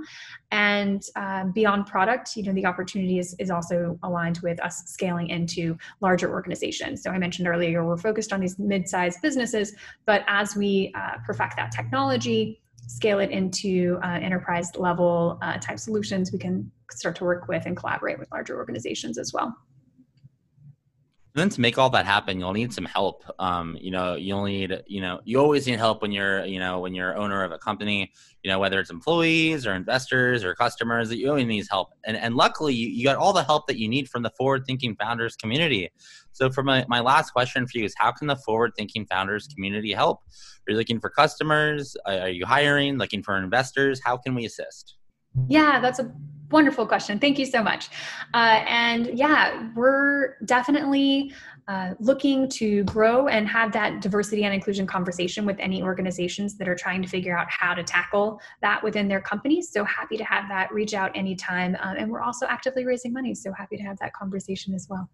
And 0.50 1.02
uh, 1.16 1.44
beyond 1.54 1.86
product 1.86 2.36
you 2.36 2.42
know 2.42 2.52
the 2.52 2.66
opportunity 2.66 3.18
is, 3.18 3.34
is 3.38 3.50
also 3.50 3.98
aligned 4.02 4.38
with 4.42 4.60
us 4.62 4.82
scaling 4.86 5.28
into 5.28 5.76
larger 6.00 6.30
organizations. 6.30 7.02
So 7.02 7.10
i 7.10 7.18
mentioned 7.18 7.48
earlier 7.48 7.84
we're 7.84 7.96
focused 7.96 8.32
on 8.32 8.40
these 8.40 8.58
mid-sized 8.58 9.20
businesses 9.22 9.74
but 10.06 10.24
as 10.26 10.56
we 10.56 10.92
uh, 10.94 11.18
perfect 11.24 11.56
that 11.56 11.72
technology 11.72 12.60
scale 12.86 13.20
it 13.20 13.30
into 13.30 13.98
uh, 14.02 14.18
enterprise 14.20 14.74
level 14.76 15.38
uh, 15.42 15.56
type 15.58 15.78
solutions 15.78 16.32
we 16.32 16.38
can 16.38 16.70
start 16.90 17.16
to 17.16 17.24
work 17.24 17.48
with 17.48 17.64
and 17.66 17.76
collaborate 17.76 18.18
with 18.18 18.30
larger 18.32 18.56
organizations 18.56 19.18
as 19.18 19.32
well 19.32 19.56
then 21.34 21.48
to 21.48 21.60
make 21.60 21.78
all 21.78 21.88
that 21.90 22.04
happen, 22.04 22.38
you'll 22.38 22.52
need 22.52 22.74
some 22.74 22.84
help. 22.84 23.24
Um, 23.38 23.78
you 23.80 23.90
know, 23.90 24.16
you'll 24.16 24.44
need, 24.44 24.82
you 24.86 25.00
know, 25.00 25.20
you 25.24 25.38
always 25.38 25.66
need 25.66 25.78
help 25.78 26.02
when 26.02 26.12
you're, 26.12 26.44
you 26.44 26.58
know, 26.58 26.80
when 26.80 26.94
you're 26.94 27.16
owner 27.16 27.42
of 27.42 27.52
a 27.52 27.58
company, 27.58 28.12
you 28.42 28.50
know, 28.50 28.58
whether 28.58 28.78
it's 28.78 28.90
employees 28.90 29.66
or 29.66 29.72
investors 29.72 30.44
or 30.44 30.54
customers, 30.54 31.08
that 31.08 31.16
you 31.16 31.30
always 31.30 31.46
need 31.46 31.64
help. 31.70 31.88
And, 32.04 32.16
and 32.18 32.34
luckily 32.34 32.74
you, 32.74 32.88
you 32.88 33.04
got 33.04 33.16
all 33.16 33.32
the 33.32 33.44
help 33.44 33.66
that 33.68 33.78
you 33.78 33.88
need 33.88 34.10
from 34.10 34.22
the 34.22 34.30
forward 34.30 34.64
thinking 34.66 34.94
founders 34.96 35.34
community. 35.34 35.90
So 36.32 36.50
for 36.50 36.62
my, 36.62 36.84
my 36.88 37.00
last 37.00 37.30
question 37.30 37.66
for 37.66 37.78
you 37.78 37.84
is 37.84 37.94
how 37.96 38.12
can 38.12 38.26
the 38.26 38.36
forward 38.36 38.72
thinking 38.76 39.06
founders 39.06 39.46
community 39.46 39.92
help? 39.92 40.20
Are 40.68 40.72
you 40.72 40.76
looking 40.76 41.00
for 41.00 41.08
customers? 41.08 41.96
Are 42.04 42.28
you 42.28 42.44
hiring, 42.44 42.98
looking 42.98 43.22
for 43.22 43.36
investors? 43.38 44.00
How 44.04 44.18
can 44.18 44.34
we 44.34 44.44
assist? 44.44 44.96
Yeah, 45.48 45.80
that's 45.80 45.98
a 45.98 46.12
wonderful 46.52 46.86
question. 46.86 47.18
Thank 47.18 47.38
you 47.38 47.46
so 47.46 47.62
much. 47.62 47.88
Uh, 48.34 48.62
and 48.66 49.18
yeah, 49.18 49.68
we're 49.74 50.36
definitely 50.44 51.32
uh, 51.68 51.94
looking 52.00 52.48
to 52.48 52.84
grow 52.84 53.28
and 53.28 53.46
have 53.48 53.72
that 53.72 54.00
diversity 54.00 54.44
and 54.44 54.54
inclusion 54.54 54.86
conversation 54.86 55.46
with 55.46 55.56
any 55.58 55.82
organizations 55.82 56.58
that 56.58 56.68
are 56.68 56.74
trying 56.74 57.00
to 57.02 57.08
figure 57.08 57.36
out 57.36 57.46
how 57.50 57.72
to 57.72 57.82
tackle 57.82 58.40
that 58.60 58.82
within 58.82 59.08
their 59.08 59.20
companies. 59.20 59.70
So 59.70 59.84
happy 59.84 60.16
to 60.16 60.24
have 60.24 60.48
that. 60.48 60.72
Reach 60.72 60.94
out 60.94 61.16
anytime. 61.16 61.76
Um, 61.80 61.96
and 61.96 62.10
we're 62.10 62.22
also 62.22 62.46
actively 62.46 62.84
raising 62.84 63.12
money. 63.12 63.34
So 63.34 63.52
happy 63.52 63.76
to 63.76 63.82
have 63.82 63.98
that 64.00 64.12
conversation 64.12 64.74
as 64.74 64.86
well. 64.90 65.08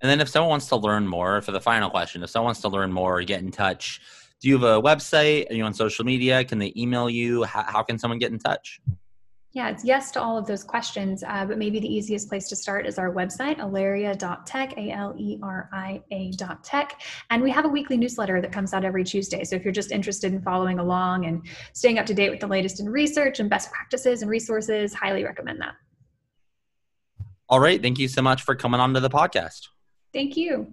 And 0.00 0.10
then 0.10 0.20
if 0.20 0.28
someone 0.28 0.50
wants 0.50 0.68
to 0.68 0.76
learn 0.76 1.06
more, 1.06 1.40
for 1.40 1.52
the 1.52 1.60
final 1.60 1.90
question, 1.90 2.22
if 2.22 2.30
someone 2.30 2.48
wants 2.48 2.60
to 2.60 2.68
learn 2.68 2.92
more 2.92 3.18
or 3.18 3.22
get 3.22 3.40
in 3.40 3.50
touch, 3.50 4.00
do 4.40 4.48
you 4.48 4.54
have 4.54 4.62
a 4.62 4.80
website? 4.80 5.50
Are 5.50 5.54
you 5.54 5.64
on 5.64 5.74
social 5.74 6.04
media? 6.04 6.44
Can 6.44 6.58
they 6.58 6.72
email 6.76 7.10
you? 7.10 7.42
How, 7.44 7.64
how 7.64 7.82
can 7.82 7.98
someone 7.98 8.18
get 8.18 8.30
in 8.30 8.38
touch? 8.38 8.80
Yeah, 9.58 9.70
it's 9.70 9.84
yes 9.84 10.12
to 10.12 10.22
all 10.22 10.38
of 10.38 10.46
those 10.46 10.62
questions, 10.62 11.24
uh, 11.26 11.44
but 11.44 11.58
maybe 11.58 11.80
the 11.80 11.92
easiest 11.92 12.28
place 12.28 12.48
to 12.50 12.54
start 12.54 12.86
is 12.86 12.96
our 12.96 13.12
website, 13.12 13.58
aleria.tech, 13.58 14.78
A 14.78 14.92
L 14.92 15.16
E 15.18 15.36
R 15.42 15.68
I 15.72 16.00
A.tech. 16.12 17.02
And 17.30 17.42
we 17.42 17.50
have 17.50 17.64
a 17.64 17.68
weekly 17.68 17.96
newsletter 17.96 18.40
that 18.40 18.52
comes 18.52 18.72
out 18.72 18.84
every 18.84 19.02
Tuesday. 19.02 19.42
So 19.42 19.56
if 19.56 19.64
you're 19.64 19.72
just 19.72 19.90
interested 19.90 20.32
in 20.32 20.40
following 20.42 20.78
along 20.78 21.26
and 21.26 21.44
staying 21.72 21.98
up 21.98 22.06
to 22.06 22.14
date 22.14 22.30
with 22.30 22.38
the 22.38 22.46
latest 22.46 22.78
in 22.78 22.88
research 22.88 23.40
and 23.40 23.50
best 23.50 23.72
practices 23.72 24.22
and 24.22 24.30
resources, 24.30 24.94
highly 24.94 25.24
recommend 25.24 25.60
that. 25.60 25.74
All 27.48 27.58
right. 27.58 27.82
Thank 27.82 27.98
you 27.98 28.06
so 28.06 28.22
much 28.22 28.42
for 28.42 28.54
coming 28.54 28.78
on 28.78 28.94
to 28.94 29.00
the 29.00 29.10
podcast. 29.10 29.66
Thank 30.12 30.36
you. 30.36 30.72